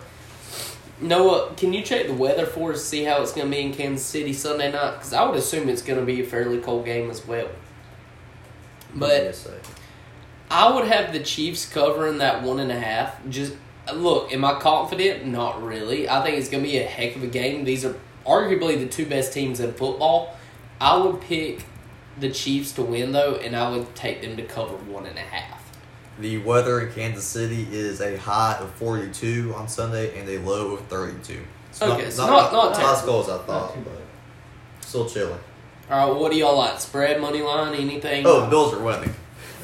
Noah, 1.01 1.55
can 1.57 1.73
you 1.73 1.83
check 1.83 2.07
the 2.07 2.15
weather 2.15 2.45
for 2.45 2.73
us, 2.73 2.85
see 2.85 3.05
how 3.05 3.23
it's 3.23 3.33
going 3.33 3.51
to 3.51 3.57
be 3.57 3.63
in 3.63 3.73
Kansas 3.73 4.05
City 4.05 4.33
Sunday 4.33 4.71
night? 4.71 4.93
Because 4.97 5.13
I 5.13 5.25
would 5.25 5.37
assume 5.37 5.69
it's 5.69 5.83
going 5.83 5.99
to 5.99 6.05
be 6.05 6.21
a 6.21 6.25
fairly 6.25 6.59
cold 6.59 6.85
game 6.85 7.11
as 7.11 7.27
well. 7.27 7.49
But 8.95 9.09
Yes. 9.09 9.49
I 10.51 10.75
would 10.75 10.87
have 10.87 11.13
the 11.13 11.21
Chiefs 11.21 11.65
covering 11.65 12.19
that 12.19 12.43
one 12.43 12.59
and 12.59 12.73
a 12.73 12.79
half. 12.79 13.17
Just 13.29 13.55
look, 13.95 14.33
am 14.33 14.45
I 14.45 14.59
confident? 14.59 15.25
Not 15.25 15.63
really. 15.63 16.09
I 16.09 16.23
think 16.25 16.39
it's 16.39 16.49
going 16.49 16.65
to 16.65 16.69
be 16.69 16.79
a 16.79 16.85
heck 16.85 17.15
of 17.15 17.23
a 17.23 17.29
game. 17.29 17.65
These 17.65 17.85
are 17.85 17.95
arguably 18.27 18.79
the 18.79 18.87
two 18.87 19.07
best 19.07 19.33
teams 19.33 19.61
in 19.61 19.73
football. 19.73 20.37
I 20.81 20.97
would 20.97 21.21
pick 21.21 21.65
the 22.19 22.31
Chiefs 22.31 22.73
to 22.73 22.83
win 22.83 23.13
though, 23.13 23.37
and 23.37 23.55
I 23.55 23.71
would 23.71 23.95
take 23.95 24.23
them 24.23 24.37
to 24.37 24.43
cover 24.43 24.75
one 24.77 25.07
and 25.07 25.17
a 25.17 25.23
half. 25.23 25.60
The 26.21 26.39
weather 26.39 26.81
in 26.81 26.93
Kansas 26.93 27.25
City 27.25 27.67
is 27.73 28.01
a 28.01 28.17
high 28.19 28.57
of 28.61 28.71
42 28.73 29.55
on 29.57 29.69
Sunday 29.69 30.19
and 30.19 30.29
a 30.29 30.39
low 30.39 30.73
of 30.75 30.81
32. 30.87 31.41
It's 31.71 31.81
Okay, 31.81 32.11
so 32.11 32.27
not- 32.27 32.53
not 32.53 32.73
as 32.73 32.79
terrible. 32.79 33.03
cold 33.07 33.25
as 33.25 33.31
I 33.31 33.39
thought, 33.45 33.85
but 33.85 33.93
still 34.87 35.09
chilly. 35.09 35.33
All 35.91 36.11
right, 36.13 36.21
what 36.21 36.31
do 36.31 36.37
y'all 36.39 36.59
like? 36.59 36.79
Spread 36.79 37.21
money 37.21 37.41
line? 37.43 37.75
Anything? 37.75 38.27
Oh, 38.27 38.47
Bills 38.51 38.75
are 38.75 38.81
winning. 38.81 39.15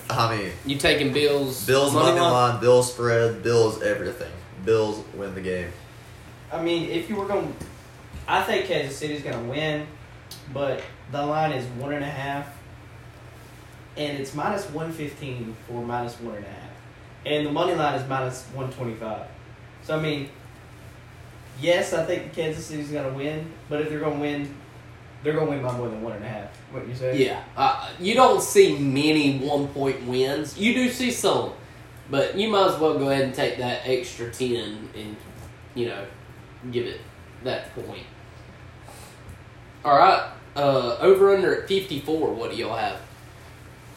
I 0.08 0.34
mean, 0.34 0.52
you 0.64 0.76
taking 0.76 1.12
Bills? 1.12 1.66
Bills 1.66 1.92
money 1.92 2.18
line, 2.18 2.58
Bills 2.60 2.92
spread, 2.92 3.42
Bills 3.42 3.82
everything. 3.82 4.30
Bills 4.64 5.02
win 5.14 5.34
the 5.34 5.40
game. 5.40 5.72
I 6.52 6.62
mean, 6.62 6.88
if 6.90 7.10
you 7.10 7.16
were 7.16 7.26
going, 7.26 7.54
I 8.26 8.40
think 8.42 8.66
Kansas 8.66 8.96
City's 8.96 9.22
going 9.22 9.36
to 9.36 9.50
win, 9.50 9.86
but 10.54 10.80
the 11.12 11.24
line 11.26 11.52
is 11.52 11.66
one 11.80 11.92
and 11.92 12.04
a 12.04 12.08
half, 12.08 12.46
and 13.96 14.18
it's 14.18 14.34
minus 14.34 14.66
one 14.70 14.92
fifteen 14.92 15.56
for 15.66 15.82
minus 15.82 16.20
one 16.20 16.36
and 16.36 16.44
a 16.44 16.48
half, 16.48 16.70
and 17.24 17.46
the 17.46 17.50
money 17.50 17.74
line 17.74 17.94
is 17.94 18.08
minus 18.08 18.44
one 18.54 18.70
twenty 18.72 18.94
five. 18.94 19.26
So 19.82 19.96
I 19.96 20.00
mean, 20.00 20.28
yes, 21.60 21.92
I 21.92 22.04
think 22.04 22.24
the 22.24 22.42
Kansas 22.42 22.66
City's 22.66 22.90
going 22.90 23.10
to 23.10 23.16
win, 23.16 23.50
but 23.68 23.80
if 23.80 23.88
they're 23.88 24.00
going 24.00 24.14
to 24.14 24.20
win, 24.20 24.54
they're 25.22 25.32
going 25.32 25.46
to 25.46 25.52
win 25.52 25.62
by 25.62 25.76
more 25.76 25.88
than 25.88 26.02
one 26.02 26.12
and 26.12 26.24
a 26.24 26.28
half. 26.28 26.50
What 26.70 26.86
you 26.86 26.94
say? 26.94 27.24
Yeah, 27.24 27.42
uh, 27.56 27.90
you 27.98 28.14
don't 28.14 28.42
see 28.42 28.76
many 28.78 29.38
one 29.38 29.68
point 29.68 30.04
wins. 30.06 30.58
You 30.58 30.74
do 30.74 30.90
see 30.90 31.10
some, 31.10 31.52
but 32.10 32.36
you 32.36 32.48
might 32.48 32.74
as 32.74 32.80
well 32.80 32.98
go 32.98 33.10
ahead 33.10 33.24
and 33.24 33.34
take 33.34 33.58
that 33.58 33.82
extra 33.86 34.30
ten 34.30 34.88
and 34.94 35.16
you 35.74 35.86
know 35.86 36.04
give 36.70 36.86
it 36.86 37.00
that 37.44 37.74
point. 37.74 38.06
All 39.84 39.96
right, 39.96 40.30
uh, 40.56 40.96
over 41.00 41.34
under 41.34 41.62
at 41.62 41.68
fifty 41.68 42.00
four. 42.00 42.34
What 42.34 42.50
do 42.50 42.56
y'all 42.56 42.76
have? 42.76 43.00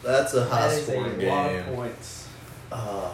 That's 0.02 0.34
a 0.34 0.44
high 0.44 0.68
that 0.68 0.72
is 0.72 0.88
a 0.88 0.92
scoring 0.92 1.28
lot 1.28 1.48
game. 1.48 1.58
of 1.68 1.74
points. 1.74 2.28
Uh, 2.72 3.10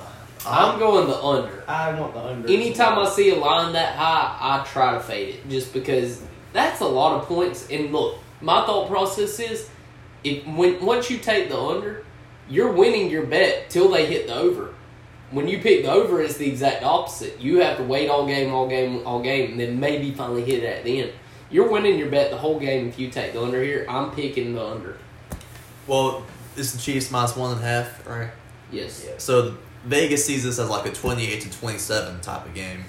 I'm 0.46 0.78
going 0.78 1.08
the 1.08 1.20
under. 1.20 1.64
I 1.68 1.98
want 1.98 2.14
the 2.14 2.20
under. 2.20 2.48
Anytime 2.48 2.98
I 2.98 3.08
see 3.08 3.30
a 3.30 3.36
line 3.36 3.72
that 3.72 3.96
high, 3.96 4.36
I 4.40 4.64
try 4.64 4.94
to 4.94 5.00
fade 5.00 5.34
it 5.34 5.48
just 5.48 5.72
because 5.72 6.22
that's 6.52 6.80
a 6.80 6.86
lot 6.86 7.20
of 7.20 7.26
points. 7.26 7.68
And 7.70 7.92
look, 7.92 8.18
my 8.40 8.64
thought 8.64 8.88
process 8.88 9.40
is, 9.40 9.68
if 10.22 10.46
when 10.46 10.84
once 10.84 11.10
you 11.10 11.18
take 11.18 11.48
the 11.48 11.58
under, 11.58 12.04
you're 12.48 12.70
winning 12.70 13.10
your 13.10 13.26
bet 13.26 13.70
till 13.70 13.88
they 13.88 14.06
hit 14.06 14.28
the 14.28 14.34
over. 14.34 14.72
When 15.32 15.48
you 15.48 15.58
pick 15.58 15.82
the 15.82 15.90
over, 15.90 16.22
it's 16.22 16.36
the 16.36 16.48
exact 16.48 16.84
opposite. 16.84 17.40
You 17.40 17.60
have 17.60 17.78
to 17.78 17.82
wait 17.82 18.08
all 18.08 18.26
game, 18.26 18.54
all 18.54 18.68
game, 18.68 19.04
all 19.04 19.20
game, 19.20 19.52
and 19.52 19.60
then 19.60 19.80
maybe 19.80 20.12
finally 20.12 20.44
hit 20.44 20.62
it 20.62 20.78
at 20.78 20.84
the 20.84 21.02
end. 21.02 21.12
You're 21.50 21.68
winning 21.68 21.98
your 21.98 22.08
bet 22.08 22.30
the 22.30 22.36
whole 22.36 22.60
game 22.60 22.88
if 22.88 22.98
you 22.98 23.10
take 23.10 23.32
the 23.32 23.42
under 23.42 23.60
here. 23.60 23.84
I'm 23.88 24.12
picking 24.12 24.54
the 24.54 24.64
under. 24.64 24.98
well, 25.88 26.24
it's 26.56 26.72
the 26.72 26.78
Chiefs 26.78 27.10
minus 27.10 27.36
one 27.36 27.52
and 27.52 27.60
a 27.60 27.64
half, 27.64 28.06
right? 28.06 28.30
Yes. 28.70 29.04
Yeah. 29.06 29.14
So 29.18 29.56
Vegas 29.84 30.24
sees 30.24 30.44
this 30.44 30.58
as 30.58 30.68
like 30.68 30.86
a 30.86 30.92
28 30.92 31.40
to 31.42 31.50
27 31.50 32.20
type 32.20 32.46
of 32.46 32.54
game. 32.54 32.84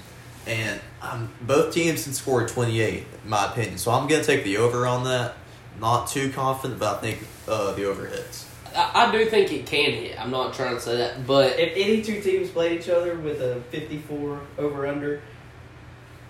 And 0.46 0.80
um, 1.02 1.30
both 1.42 1.74
teams 1.74 2.04
can 2.04 2.14
score 2.14 2.46
28, 2.46 3.04
in 3.22 3.30
my 3.30 3.50
opinion. 3.50 3.78
So 3.78 3.90
I'm 3.90 4.08
going 4.08 4.20
to 4.20 4.26
take 4.26 4.44
the 4.44 4.56
over 4.56 4.86
on 4.86 5.04
that. 5.04 5.34
Not 5.78 6.08
too 6.08 6.32
confident, 6.32 6.80
but 6.80 6.96
I 6.96 7.00
think 7.00 7.18
uh, 7.46 7.74
the 7.74 7.84
over 7.84 8.06
hits. 8.06 8.48
I, 8.74 9.06
I 9.06 9.12
do 9.12 9.26
think 9.26 9.52
it 9.52 9.66
can 9.66 9.92
hit. 9.92 10.20
I'm 10.20 10.30
not 10.30 10.54
trying 10.54 10.74
to 10.74 10.80
say 10.80 10.96
that, 10.96 11.26
but 11.26 11.58
If 11.58 11.72
any 11.76 12.02
two 12.02 12.20
teams 12.20 12.50
played 12.50 12.80
each 12.80 12.88
other 12.88 13.16
with 13.16 13.40
a 13.40 13.60
54 13.70 14.40
over 14.58 14.86
under, 14.86 15.20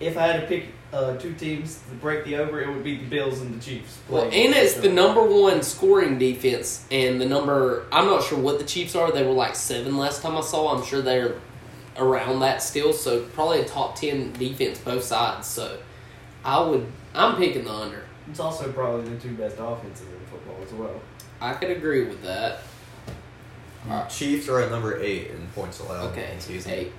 if 0.00 0.16
I 0.18 0.26
had 0.26 0.40
to 0.40 0.46
pick 0.46 0.66
uh, 0.92 1.16
two 1.16 1.34
teams 1.34 1.80
to 1.88 1.94
break 1.96 2.24
the 2.24 2.36
over, 2.36 2.60
it 2.60 2.68
would 2.68 2.82
be 2.84 2.96
the 2.96 3.04
Bills 3.06 3.40
and 3.40 3.54
the 3.60 3.64
Chiefs. 3.64 3.98
Well, 4.08 4.28
playing 4.28 4.46
and 4.46 4.54
it's 4.56 4.74
the 4.74 4.88
number 4.90 5.22
one 5.22 5.62
scoring 5.62 6.18
defense, 6.18 6.86
and 6.90 7.20
the 7.20 7.26
number 7.26 7.86
I'm 7.92 8.06
not 8.06 8.22
sure 8.24 8.38
what 8.38 8.58
the 8.58 8.64
Chiefs 8.64 8.94
are. 8.94 9.12
They 9.12 9.24
were 9.24 9.32
like 9.32 9.54
seven 9.56 9.96
last 9.96 10.22
time 10.22 10.36
I 10.36 10.40
saw. 10.40 10.74
I'm 10.76 10.84
sure 10.84 11.02
they're 11.02 11.34
around 11.96 12.40
that 12.40 12.62
still. 12.62 12.92
So 12.92 13.22
probably 13.24 13.60
a 13.60 13.64
top 13.64 13.96
ten 13.96 14.32
defense 14.32 14.78
both 14.78 15.04
sides. 15.04 15.46
So 15.46 15.78
I 16.44 16.60
would 16.60 16.86
I'm 17.14 17.36
picking 17.36 17.64
the 17.64 17.72
under. 17.72 18.04
It's 18.30 18.40
also 18.40 18.70
probably 18.72 19.08
the 19.10 19.20
two 19.20 19.34
best 19.34 19.56
offenses 19.58 20.06
in 20.06 20.26
football 20.30 20.56
as 20.62 20.72
well. 20.72 21.00
I 21.40 21.54
could 21.54 21.70
agree 21.70 22.04
with 22.04 22.22
that. 22.22 22.60
Alright. 23.88 24.10
Chiefs 24.10 24.48
are 24.48 24.60
at 24.60 24.70
number 24.70 25.00
8 25.00 25.30
in 25.30 25.46
points 25.54 25.80
allowed 25.80 26.10
Okay, 26.10 26.32
in 26.34 26.40
season. 26.40 26.72
eight. 26.72 26.92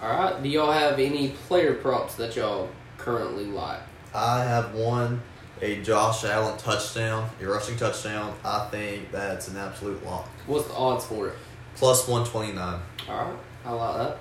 All 0.00 0.08
right. 0.08 0.42
Do 0.42 0.48
y'all 0.48 0.72
have 0.72 0.98
any 0.98 1.30
player 1.48 1.74
props 1.74 2.14
that 2.14 2.34
y'all 2.36 2.68
currently 2.98 3.46
like? 3.46 3.80
I 4.14 4.44
have 4.44 4.74
one, 4.74 5.22
a 5.60 5.82
Josh 5.82 6.24
Allen 6.24 6.56
touchdown, 6.58 7.30
a 7.40 7.46
rushing 7.46 7.76
touchdown. 7.76 8.34
I 8.44 8.68
think 8.70 9.10
that's 9.10 9.48
an 9.48 9.56
absolute 9.56 10.04
lock. 10.04 10.28
What's 10.46 10.68
the 10.68 10.74
odds 10.74 11.04
for 11.04 11.28
it? 11.28 11.34
Plus 11.74 12.06
129. 12.06 12.80
All 13.08 13.14
right, 13.14 13.36
I 13.64 13.72
like 13.72 13.96
that. 13.96 14.18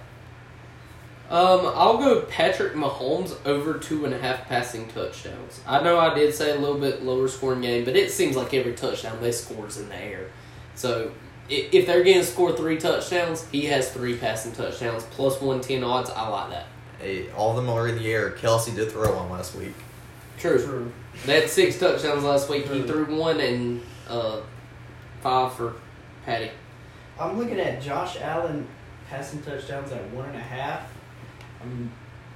Um, 1.29 1.71
I'll 1.73 1.97
go 1.97 2.21
Patrick 2.21 2.73
Mahomes 2.73 3.33
over 3.45 3.79
two 3.79 4.05
and 4.05 4.13
a 4.13 4.19
half 4.19 4.47
passing 4.47 4.87
touchdowns. 4.89 5.61
I 5.65 5.81
know 5.81 5.97
I 5.97 6.13
did 6.13 6.33
say 6.33 6.51
a 6.51 6.59
little 6.59 6.79
bit 6.79 7.03
lower 7.03 7.27
scoring 7.27 7.61
game, 7.61 7.85
but 7.85 7.95
it 7.95 8.11
seems 8.11 8.35
like 8.35 8.53
every 8.53 8.73
touchdown 8.73 9.19
they 9.21 9.31
score 9.31 9.67
is 9.67 9.77
in 9.77 9.89
the 9.89 9.95
air. 9.95 10.29
So 10.75 11.11
if 11.49 11.85
they're 11.85 12.03
going 12.03 12.19
to 12.19 12.23
score 12.25 12.55
three 12.55 12.77
touchdowns, 12.77 13.47
he 13.49 13.65
has 13.65 13.91
three 13.91 14.17
passing 14.17 14.51
touchdowns 14.51 15.03
plus 15.11 15.41
one 15.41 15.61
ten 15.61 15.83
odds. 15.83 16.09
I 16.09 16.27
like 16.27 16.49
that. 16.51 16.67
Hey, 17.03 17.29
all 17.31 17.49
of 17.49 17.57
them 17.57 17.69
are 17.69 17.89
in 17.89 17.97
the 17.97 18.09
air. 18.09 18.31
Kelce 18.31 18.73
did 18.73 18.89
throw 18.89 19.13
one 19.17 19.29
last 19.29 19.55
week. 19.55 19.73
True. 20.37 20.63
True. 20.63 20.91
They 21.25 21.41
had 21.41 21.49
six 21.49 21.77
touchdowns 21.77 22.23
last 22.23 22.49
week. 22.49 22.65
He 22.69 22.81
threw 22.83 23.03
one 23.17 23.41
and 23.41 23.81
uh, 24.07 24.39
five 25.19 25.53
for 25.53 25.73
Patty. 26.25 26.49
I'm 27.19 27.37
looking 27.37 27.59
at 27.59 27.81
Josh 27.81 28.17
Allen 28.21 28.65
passing 29.09 29.41
touchdowns 29.41 29.91
at 29.91 30.09
one 30.11 30.27
and 30.29 30.37
a 30.37 30.41
half. 30.41 30.89
I'm 31.61 31.91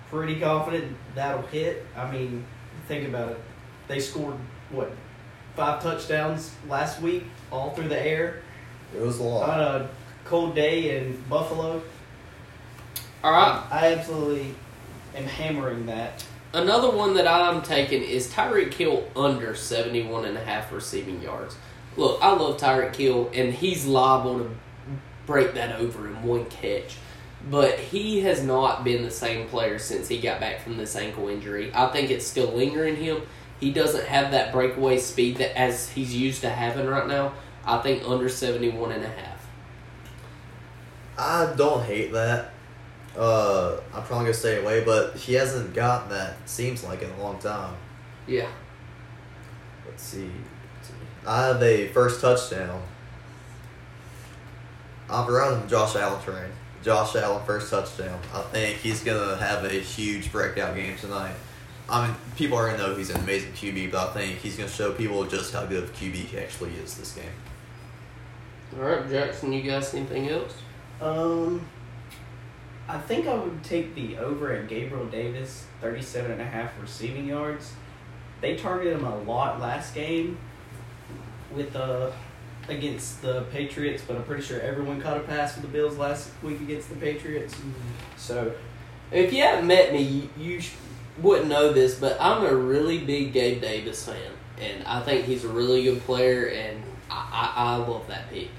pretty 0.10 0.38
confident 0.38 0.98
that'll 1.16 1.44
hit. 1.44 1.86
I 1.96 2.12
mean, 2.12 2.46
think 2.90 3.08
about 3.08 3.32
it. 3.32 3.40
They 3.88 4.02
scored 4.02 4.36
what 4.70 4.92
five 5.56 5.82
touchdowns 5.82 6.52
last 6.68 7.02
week, 7.02 7.24
all 7.54 7.70
through 7.70 7.88
the 7.88 8.00
air 8.00 8.42
It 8.94 9.02
was 9.02 9.20
a 9.20 9.24
lot 9.24 9.50
on 9.50 9.82
a 9.82 9.90
cold 10.26 10.56
day 10.56 10.98
in 10.98 11.24
Buffalo. 11.30 11.82
All 13.24 13.32
right. 13.32 13.64
I 13.72 13.94
absolutely 13.94 14.54
am 15.16 15.26
hammering 15.26 15.86
that. 15.88 16.24
Another 16.54 16.90
one 16.90 17.16
that 17.16 17.28
I'm 17.28 17.62
taking 17.62 18.02
is 18.02 18.32
Tyreek 18.32 18.74
Hill 18.74 19.08
under 19.16 19.54
71 19.54 20.26
and 20.26 20.38
a 20.38 20.44
half 20.44 20.72
receiving 20.72 21.22
yards. 21.22 21.56
Look, 21.98 22.22
I 22.22 22.32
love 22.32 22.60
Tyreek 22.60 22.96
Hill, 22.96 23.30
and 23.34 23.54
he's 23.54 23.86
liable 23.86 24.40
to 24.40 24.50
break 25.26 25.54
that 25.56 25.80
over 25.80 26.08
in 26.08 26.24
one 26.24 26.46
catch. 26.46 26.98
But 27.50 27.80
he 27.80 28.22
has 28.22 28.44
not 28.44 28.84
been 28.84 29.04
the 29.04 29.12
same 29.12 29.48
player 29.48 29.78
since 29.80 30.08
he 30.08 30.20
got 30.20 30.40
back 30.40 30.62
from 30.62 30.78
this 30.78 30.96
ankle 30.96 31.28
injury. 31.28 31.72
I 31.74 31.88
think 31.88 32.10
it's 32.10 32.26
still 32.26 32.52
lingering 32.52 32.96
him. 32.96 33.22
He 33.60 33.72
doesn't 33.72 34.06
have 34.06 34.32
that 34.32 34.54
breakaway 34.54 35.00
speed 35.00 35.38
that 35.38 35.58
as 35.58 35.90
he's 35.90 36.16
used 36.16 36.42
to 36.42 36.50
having 36.50 36.88
right 36.88 37.08
now. 37.08 37.34
I 37.66 37.80
think 37.80 38.08
under 38.08 38.30
71 38.30 38.92
and 38.92 39.04
a 39.04 39.10
half. 39.10 39.48
I 41.18 41.54
don't 41.56 41.84
hate 41.84 42.14
that. 42.14 42.54
Uh, 43.18 43.78
I'm 43.94 44.04
probably 44.04 44.26
gonna 44.26 44.34
stay 44.34 44.62
away, 44.62 44.84
but 44.84 45.16
he 45.16 45.34
hasn't 45.34 45.74
gotten 45.74 46.10
that. 46.10 46.36
Seems 46.48 46.84
like 46.84 47.02
in 47.02 47.10
a 47.10 47.22
long 47.22 47.40
time. 47.40 47.76
Yeah. 48.28 48.48
Let's 49.88 50.04
see. 50.04 50.30
Let's 50.76 50.90
see. 50.90 50.94
I 51.26 51.48
have 51.48 51.64
a 51.64 51.88
first 51.88 52.22
touchdown. 52.22 52.84
I'm 55.10 55.28
riding 55.28 55.62
the 55.62 55.68
Josh 55.68 55.96
Allen 55.96 56.22
train. 56.22 56.52
Josh 56.84 57.16
Allen 57.16 57.44
first 57.46 57.72
touchdown. 57.72 58.20
I 58.34 58.42
think 58.42 58.78
he's 58.78 59.04
gonna 59.04 59.38
have 59.38 59.66
a 59.66 59.70
huge 59.70 60.32
breakout 60.32 60.76
game 60.76 60.96
tonight. 60.98 61.34
I 61.90 62.08
mean, 62.08 62.16
people 62.36 62.58
already 62.58 62.78
know 62.78 62.96
he's 62.96 63.10
an 63.10 63.22
amazing 63.22 63.54
QB, 63.54 63.92
but 63.92 64.10
I 64.10 64.14
think 64.14 64.40
he's 64.40 64.58
gonna 64.58 64.70
show 64.70 64.92
people 64.92 65.26
just 65.26 65.54
how 65.54 65.66
good 65.66 65.84
of 65.84 65.90
a 65.90 65.94
QB 65.94 66.14
he 66.14 66.38
actually 66.38 66.72
is 66.76 66.96
this 66.98 67.14
game. 67.14 67.26
All 68.78 68.86
right, 68.86 69.10
Jackson, 69.10 69.54
you 69.54 69.64
guys 69.64 69.94
anything 69.94 70.30
else? 70.30 70.54
Um, 71.02 71.68
I 72.90 72.98
think 73.00 73.28
I 73.28 73.36
would 73.36 73.64
take 73.64 73.96
the 73.96 74.18
over 74.18 74.54
at 74.54 74.68
Gabriel 74.68 75.06
Davis, 75.08 75.66
37 75.82 76.32
and 76.32 76.42
a 76.42 76.46
half 76.46 76.72
receiving 76.82 77.28
yards. 77.28 77.74
They 78.40 78.56
targeted 78.56 78.98
him 78.98 79.06
a 79.06 79.18
lot 79.24 79.60
last 79.60 79.94
game 79.94 80.38
with 81.54 81.76
uh 81.76 82.12
against 82.70 83.22
the 83.22 83.44
Patriots, 83.52 84.04
but 84.06 84.16
I'm 84.16 84.24
pretty 84.24 84.44
sure 84.44 84.60
everyone 84.60 85.02
caught 85.02 85.18
a 85.18 85.22
pass 85.22 85.54
for 85.54 85.62
the 85.62 85.68
Bills 85.68 85.98
last 85.98 86.30
week 86.44 86.60
against 86.62 86.90
the 86.90 86.96
Patriots. 86.96 87.56
So 88.18 88.54
If 89.12 89.32
you 89.32 89.42
haven't 89.42 89.68
met 89.68 89.94
me, 89.94 90.30
you, 90.38 90.62
wouldn't 91.20 91.48
know 91.48 91.72
this, 91.74 92.00
but 92.00 92.16
I'm 92.20 92.46
a 92.46 92.54
really 92.54 93.00
big 93.00 93.34
Gabe 93.34 93.60
Davis 93.60 94.06
fan, 94.06 94.32
and 94.60 94.84
I 94.84 95.02
think 95.02 95.26
he's 95.26 95.46
a 95.46 95.48
really 95.48 95.84
good 95.84 96.02
player, 96.02 96.46
and 96.46 96.84
I, 97.10 97.54
I, 97.56 97.64
I 97.74 97.76
love 97.78 98.08
that 98.08 98.30
pick. 98.30 98.50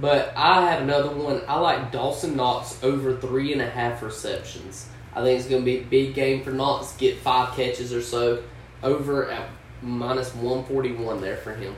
But 0.00 0.32
I 0.36 0.70
have 0.70 0.82
another 0.82 1.10
one. 1.10 1.42
I 1.48 1.58
like 1.58 1.90
Dawson 1.90 2.36
Knox 2.36 2.82
over 2.82 3.16
three 3.16 3.52
and 3.52 3.62
a 3.62 3.68
half 3.68 4.02
receptions. 4.02 4.88
I 5.14 5.22
think 5.22 5.40
it's 5.40 5.48
going 5.48 5.62
to 5.62 5.64
be 5.64 5.78
a 5.78 5.84
big 5.84 6.14
game 6.14 6.44
for 6.44 6.50
Knox. 6.50 6.92
Get 6.96 7.18
five 7.18 7.56
catches 7.56 7.92
or 7.92 8.02
so. 8.02 8.42
Over 8.82 9.30
at 9.30 9.48
minus 9.80 10.34
one 10.34 10.64
forty 10.64 10.92
one 10.92 11.20
there 11.20 11.38
for 11.38 11.54
him. 11.54 11.74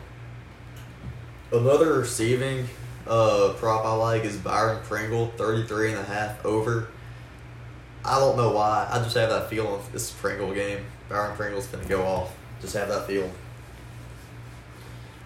Another 1.52 1.94
receiving 1.94 2.68
uh, 3.07 3.54
prop 3.57 3.85
I 3.85 3.94
like 3.94 4.24
is 4.24 4.37
Byron 4.37 4.83
Pringle, 4.83 5.33
33 5.37 5.92
and 5.92 6.00
a 6.00 6.04
half 6.04 6.44
over. 6.44 6.88
I 8.04 8.18
don't 8.18 8.37
know 8.37 8.52
why. 8.52 8.88
I 8.90 8.98
just 8.98 9.16
have 9.16 9.31
that 9.31 9.48
feeling 9.48 9.81
this 9.92 10.11
Pringle 10.11 10.52
game. 10.52 10.85
Byron 11.09 11.37
Pringle's 11.37 11.66
going 11.66 11.83
to 11.83 11.88
go 11.88 12.02
off. 12.04 12.37
Just 12.61 12.74
have 12.74 12.88
that 12.88 13.07
feeling. 13.07 13.33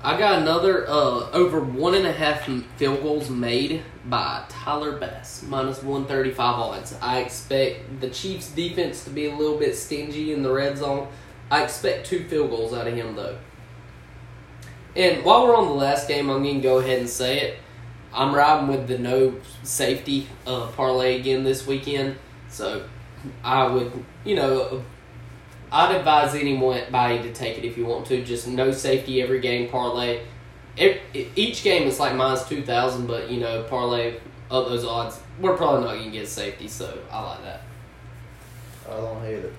I 0.05 0.19
got 0.19 0.43
another 0.43 0.89
uh, 0.89 1.31
over 1.31 1.61
one 1.61 1.95
and 1.95 2.07
a 2.07 2.13
half 2.13 2.43
field 2.43 3.03
goals 3.03 3.31
made 3.31 3.85
by 4.05 4.45
Tyler 4.49 4.99
Bass, 4.99 5.45
minus 5.45 5.81
135 5.81 6.41
odds. 6.41 6.97
I 7.01 7.21
expect 7.21 8.01
the 8.01 8.11
Chiefs' 8.11 8.51
defense 8.51 9.05
to 9.05 9.11
be 9.11 9.27
a 9.27 9.37
little 9.37 9.57
bit 9.57 9.77
stingy 9.77 10.33
in 10.33 10.43
the 10.43 10.53
red 10.53 10.77
zone. 10.77 11.07
I 11.53 11.63
expect 11.63 12.07
two 12.07 12.25
field 12.25 12.51
goals 12.51 12.73
out 12.73 12.89
of 12.89 12.95
him, 12.95 13.15
though. 13.15 13.39
And 14.97 15.25
while 15.25 15.47
we're 15.47 15.57
on 15.57 15.67
the 15.67 15.75
last 15.75 16.09
game, 16.09 16.31
I'm 16.31 16.43
going 16.43 16.57
to 16.57 16.61
go 16.63 16.79
ahead 16.79 16.99
and 16.99 17.09
say 17.09 17.41
it. 17.41 17.59
I'm 18.13 18.35
riding 18.35 18.69
with 18.69 18.89
the 18.89 18.99
no 18.99 19.37
safety 19.63 20.27
uh, 20.47 20.67
parlay 20.73 21.21
again 21.21 21.45
this 21.45 21.65
weekend. 21.65 22.17
So 22.49 22.89
I 23.45 23.69
would, 23.69 24.05
you 24.25 24.35
know, 24.35 24.83
I'd 25.73 25.97
advise 25.97 26.35
anybody 26.35 27.23
to 27.23 27.33
take 27.33 27.57
it 27.57 27.65
if 27.65 27.79
you 27.79 27.87
want 27.87 28.07
to. 28.07 28.23
Just 28.23 28.47
no 28.47 28.73
safety 28.73 29.23
every 29.23 29.41
game 29.41 29.71
parlay. 29.71 30.21
Ev 30.77 30.99
each 31.15 31.63
game 31.65 31.89
is 31.89 31.99
like 31.99 32.15
minus 32.15 32.47
two 32.47 32.63
thousand, 32.63 33.07
but 33.07 33.31
you 33.31 33.41
know 33.41 33.63
parlay 33.65 34.19
of 34.51 34.69
those 34.69 34.85
odds. 34.85 35.19
We're 35.41 35.57
probably 35.57 35.87
not 35.87 35.97
gonna 35.97 36.11
get 36.11 36.29
safety, 36.29 36.69
so 36.69 36.99
I 37.11 37.23
like 37.23 37.43
that. 37.43 37.63
I 38.87 38.97
don't 38.97 39.21
hate 39.23 39.39
it. 39.39 39.53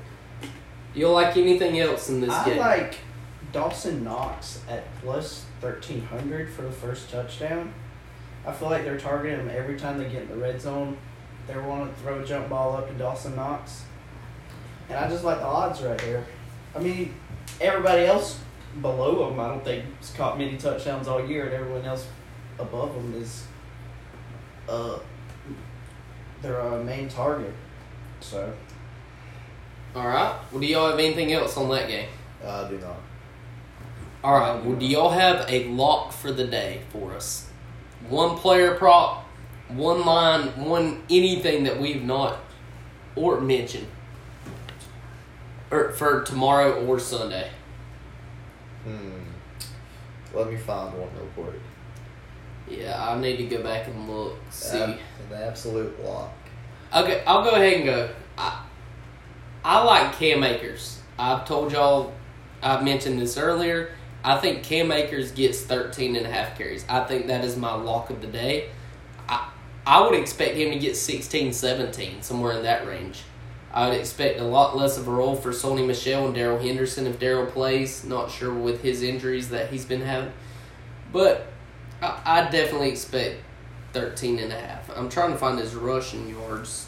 You 0.93 1.06
don't 1.06 1.13
like 1.15 1.36
anything 1.36 1.80
else 1.80 2.10
in 2.10 2.21
this 2.21 2.30
I 2.30 2.45
game? 2.45 2.60
I 2.62 2.78
like 2.78 2.99
Dawson 3.52 4.04
Knox 4.04 4.62
at 4.69 4.84
plus 5.02 5.45
1300 5.62 6.52
for 6.52 6.62
the 6.62 6.71
first 6.71 7.10
touchdown. 7.10 7.73
I 8.45 8.52
feel 8.52 8.69
like 8.69 8.84
they're 8.84 8.99
targeting 8.99 9.39
him 9.39 9.49
every 9.49 9.78
time 9.80 9.97
they 9.97 10.10
get 10.10 10.23
in 10.23 10.30
the 10.30 10.36
red 10.36 10.62
zone. 10.62 10.97
They 11.47 11.58
want 11.58 11.95
to 11.95 12.02
throw 12.02 12.21
a 12.21 12.26
jump 12.26 12.49
ball 12.49 12.76
up 12.76 12.88
to 12.88 12.93
Dawson 12.93 13.36
Knox. 13.36 13.86
And 14.94 15.04
I 15.04 15.10
just 15.10 15.24
like 15.24 15.40
the 15.40 15.46
odds 15.46 15.82
right 15.82 15.98
there. 15.98 16.24
I 16.76 16.80
mean, 16.80 17.16
everybody 17.60 18.06
else 18.06 18.40
below 18.80 19.28
him, 19.28 19.40
I 19.40 19.48
don't 19.48 19.64
think, 19.64 19.86
has 19.98 20.12
caught 20.12 20.38
many 20.38 20.56
touchdowns 20.56 21.08
all 21.08 21.26
year, 21.26 21.46
and 21.46 21.54
everyone 21.56 21.84
else 21.84 22.08
above 22.60 22.94
him 22.94 23.16
is 23.16 23.44
uh, 24.70 25.00
their 26.44 26.62
uh, 26.62 26.84
main 26.84 27.10
target. 27.10 27.54
So, 28.20 28.54
All 29.96 30.08
right. 30.08 30.38
Well, 30.52 30.62
do 30.62 30.68
y'all 30.68 30.92
have 30.92 31.00
anything 31.00 31.34
else 31.34 31.58
on 31.58 31.70
that 31.70 31.88
game? 31.88 32.10
I 32.46 32.70
do 32.70 32.78
not. 32.78 32.98
All 34.24 34.40
right. 34.40 34.64
Well, 34.64 34.76
do 34.76 34.86
y'all 34.86 35.10
have 35.10 35.50
a 35.50 35.70
lock 35.70 36.12
for 36.12 36.32
the 36.32 36.46
day 36.46 36.82
for 36.92 37.14
us? 37.14 37.50
One 38.10 38.38
player 38.38 38.76
prop, 38.76 39.26
one 39.70 40.06
line, 40.06 40.50
one 40.64 41.02
anything 41.10 41.64
that 41.64 41.80
we've 41.80 42.04
not 42.04 42.38
or 43.16 43.42
mentioned, 43.42 43.88
or 45.74 45.92
for 45.92 46.22
tomorrow 46.22 46.86
or 46.86 47.00
Sunday. 47.00 47.50
Hmm. 48.84 49.24
Let 50.34 50.50
me 50.50 50.58
find 50.58 50.94
one 50.98 51.10
real 51.16 51.28
quick. 51.36 51.60
Yeah, 52.70 53.10
I 53.10 53.20
need 53.20 53.38
to 53.38 53.46
go 53.46 53.62
back 53.62 53.88
and 53.88 54.10
look. 54.10 54.38
See. 54.50 54.78
An 54.78 55.00
absolute 55.34 56.04
lock. 56.04 56.32
Okay, 56.96 57.24
I'll 57.26 57.44
go 57.44 57.52
ahead 57.52 57.74
and 57.74 57.86
go. 57.86 58.10
I, 58.38 58.64
I 59.64 59.84
like 59.84 60.14
Cam 60.14 60.44
Akers. 60.44 61.02
I've 61.18 61.46
told 61.46 61.72
y'all, 61.72 62.14
I've 62.62 62.84
mentioned 62.84 63.20
this 63.20 63.38
earlier. 63.38 63.92
I 64.24 64.38
think 64.38 64.64
Cam 64.64 64.92
Akers 64.92 65.32
gets 65.32 65.62
13 65.62 66.16
and 66.16 66.26
a 66.26 66.32
half 66.32 66.58
carries. 66.58 66.86
I 66.88 67.04
think 67.04 67.28
that 67.28 67.44
is 67.44 67.58
my 67.58 67.74
lock 67.74 68.10
of 68.10 68.22
the 68.22 68.28
day. 68.28 68.70
I, 69.28 69.50
I 69.86 70.02
would 70.02 70.18
expect 70.18 70.56
him 70.56 70.72
to 70.72 70.80
get 70.80 70.96
16, 70.96 71.52
17, 71.52 72.22
somewhere 72.22 72.54
in 72.54 72.64
that 72.64 72.88
range. 72.88 73.24
I 73.74 73.90
would 73.90 73.98
expect 73.98 74.40
a 74.40 74.44
lot 74.44 74.78
less 74.78 74.98
of 74.98 75.08
a 75.08 75.12
role 75.12 75.36
for 75.36 75.50
Sony 75.50 75.86
Michel 75.86 76.28
and 76.28 76.36
Darrell 76.36 76.60
Henderson 76.60 77.08
if 77.08 77.20
Darrell 77.20 77.48
plays. 77.48 78.06
Not 78.06 78.30
sure 78.30 78.54
with 78.54 78.84
his 78.84 79.02
injuries 79.02 79.50
that 79.50 79.72
he's 79.72 79.84
been 79.84 80.02
having. 80.02 80.32
But 81.12 81.48
I, 82.02 82.22
I 82.24 82.50
definitely 82.52 82.90
expect 82.90 83.42
13 83.94 84.38
and 84.40 84.54
a 84.54 84.60
half. 84.60 84.96
I'm 84.96 85.10
trying 85.10 85.32
to 85.32 85.38
find 85.38 85.58
his 85.58 85.74
rushing 85.74 86.30
yards. 86.30 86.88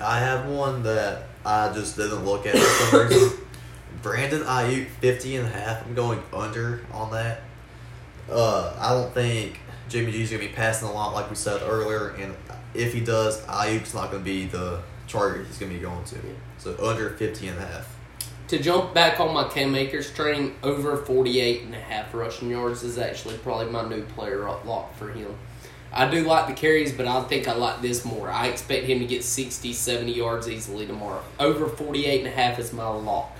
I 0.00 0.18
have 0.18 0.46
one 0.46 0.82
that 0.82 1.28
I 1.44 1.72
just 1.72 1.96
didn't 1.96 2.24
look 2.24 2.44
at 2.46 2.56
for 2.56 2.90
some 2.90 3.08
reason. 3.08 3.38
Brandon 4.02 4.42
Aiyuk, 4.42 4.88
50 5.00 5.36
and 5.36 5.46
a 5.46 5.50
half. 5.50 5.86
I'm 5.86 5.94
going 5.94 6.22
under 6.32 6.84
on 6.92 7.12
that. 7.12 7.40
Uh, 8.30 8.76
I 8.78 8.90
don't 8.90 9.12
think 9.14 9.60
Jimmy 9.88 10.12
G's 10.12 10.30
going 10.30 10.42
to 10.42 10.48
be 10.48 10.54
passing 10.54 10.88
a 10.88 10.92
lot 10.92 11.14
like 11.14 11.30
we 11.30 11.36
said 11.36 11.62
earlier. 11.62 12.10
And 12.10 12.34
if 12.74 12.92
he 12.92 13.00
does, 13.00 13.40
Aiyuk's 13.42 13.94
not 13.94 14.10
going 14.10 14.22
to 14.22 14.24
be 14.24 14.46
the 14.46 14.82
target 15.08 15.46
he's 15.46 15.58
going 15.58 15.72
to 15.72 15.78
be 15.78 15.82
going 15.82 16.04
to. 16.04 16.16
So 16.58 16.76
under 16.84 17.10
50 17.10 17.48
and 17.48 17.58
a 17.58 17.66
half. 17.66 17.96
To 18.48 18.58
jump 18.60 18.94
back 18.94 19.18
on 19.18 19.34
my 19.34 19.44
Cam 19.48 19.74
Akers 19.74 20.12
train, 20.12 20.54
over 20.62 20.96
48 20.96 21.62
and 21.62 21.74
a 21.74 21.80
half 21.80 22.14
rushing 22.14 22.50
yards 22.50 22.84
is 22.84 22.96
actually 22.96 23.36
probably 23.38 23.66
my 23.66 23.88
new 23.88 24.02
player 24.02 24.44
lock 24.64 24.96
for 24.96 25.10
him. 25.10 25.34
I 25.92 26.08
do 26.10 26.24
like 26.24 26.46
the 26.46 26.52
carries, 26.52 26.92
but 26.92 27.06
I 27.06 27.22
think 27.22 27.48
I 27.48 27.54
like 27.54 27.80
this 27.80 28.04
more. 28.04 28.30
I 28.30 28.48
expect 28.48 28.84
him 28.86 29.00
to 29.00 29.06
get 29.06 29.24
60, 29.24 29.72
70 29.72 30.12
yards 30.12 30.48
easily 30.48 30.86
tomorrow. 30.86 31.22
Over 31.40 31.68
48 31.68 32.18
and 32.18 32.28
a 32.28 32.30
half 32.30 32.58
is 32.58 32.72
my 32.72 32.86
lock. 32.86 33.36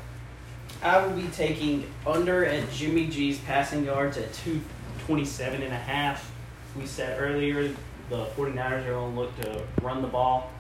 I 0.83 1.05
will 1.05 1.15
be 1.15 1.29
taking 1.29 1.85
under 2.07 2.45
at 2.45 2.71
Jimmy 2.73 3.07
G's 3.09 3.39
passing 3.39 3.85
yards 3.85 4.17
at 4.17 4.33
227 4.33 5.63
and 5.63 5.73
a 5.73 5.77
half. 5.77 6.33
We 6.79 6.87
said 6.87 7.21
earlier 7.21 7.73
the 8.11 8.27
49ers 8.37 8.87
are 8.87 8.91
going 8.93 9.15
to 9.15 9.21
look 9.21 9.41
to 9.41 9.63
run 9.83 10.03
the 10.03 10.09
ball. 10.09 10.51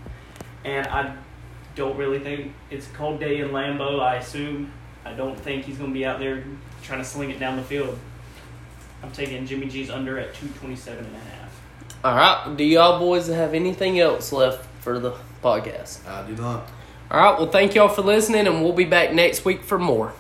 And 0.64 0.86
I 0.86 1.14
don't 1.74 1.96
really 1.96 2.18
think 2.18 2.52
it's 2.70 2.86
a 2.86 2.90
cold 2.90 3.20
day 3.20 3.40
in 3.40 3.50
Lambeau, 3.50 4.00
I 4.00 4.16
assume. 4.16 4.72
I 5.04 5.12
don't 5.12 5.38
think 5.38 5.64
he's 5.64 5.78
going 5.78 5.90
to 5.90 5.94
be 5.94 6.04
out 6.04 6.18
there 6.18 6.42
trying 6.82 6.98
to 7.00 7.04
sling 7.04 7.30
it 7.30 7.38
down 7.38 7.56
the 7.56 7.62
field. 7.62 7.98
I'm 9.02 9.12
taking 9.12 9.46
Jimmy 9.46 9.68
G's 9.68 9.90
under 9.90 10.18
at 10.18 10.34
227 10.34 11.04
and 11.04 11.14
a 11.14 11.18
half. 11.18 11.60
All 12.02 12.16
right. 12.16 12.56
Do 12.56 12.64
y'all 12.64 12.98
boys 12.98 13.28
have 13.28 13.54
anything 13.54 14.00
else 14.00 14.32
left 14.32 14.66
for 14.80 14.98
the 14.98 15.12
podcast? 15.42 16.06
I 16.08 16.26
do 16.26 16.34
not. 16.34 16.68
All 17.10 17.20
right. 17.20 17.38
Well, 17.38 17.50
thank 17.50 17.74
y'all 17.74 17.88
for 17.88 18.02
listening, 18.02 18.46
and 18.46 18.62
we'll 18.62 18.72
be 18.72 18.84
back 18.84 19.12
next 19.12 19.44
week 19.44 19.62
for 19.62 19.78
more. 19.78 20.12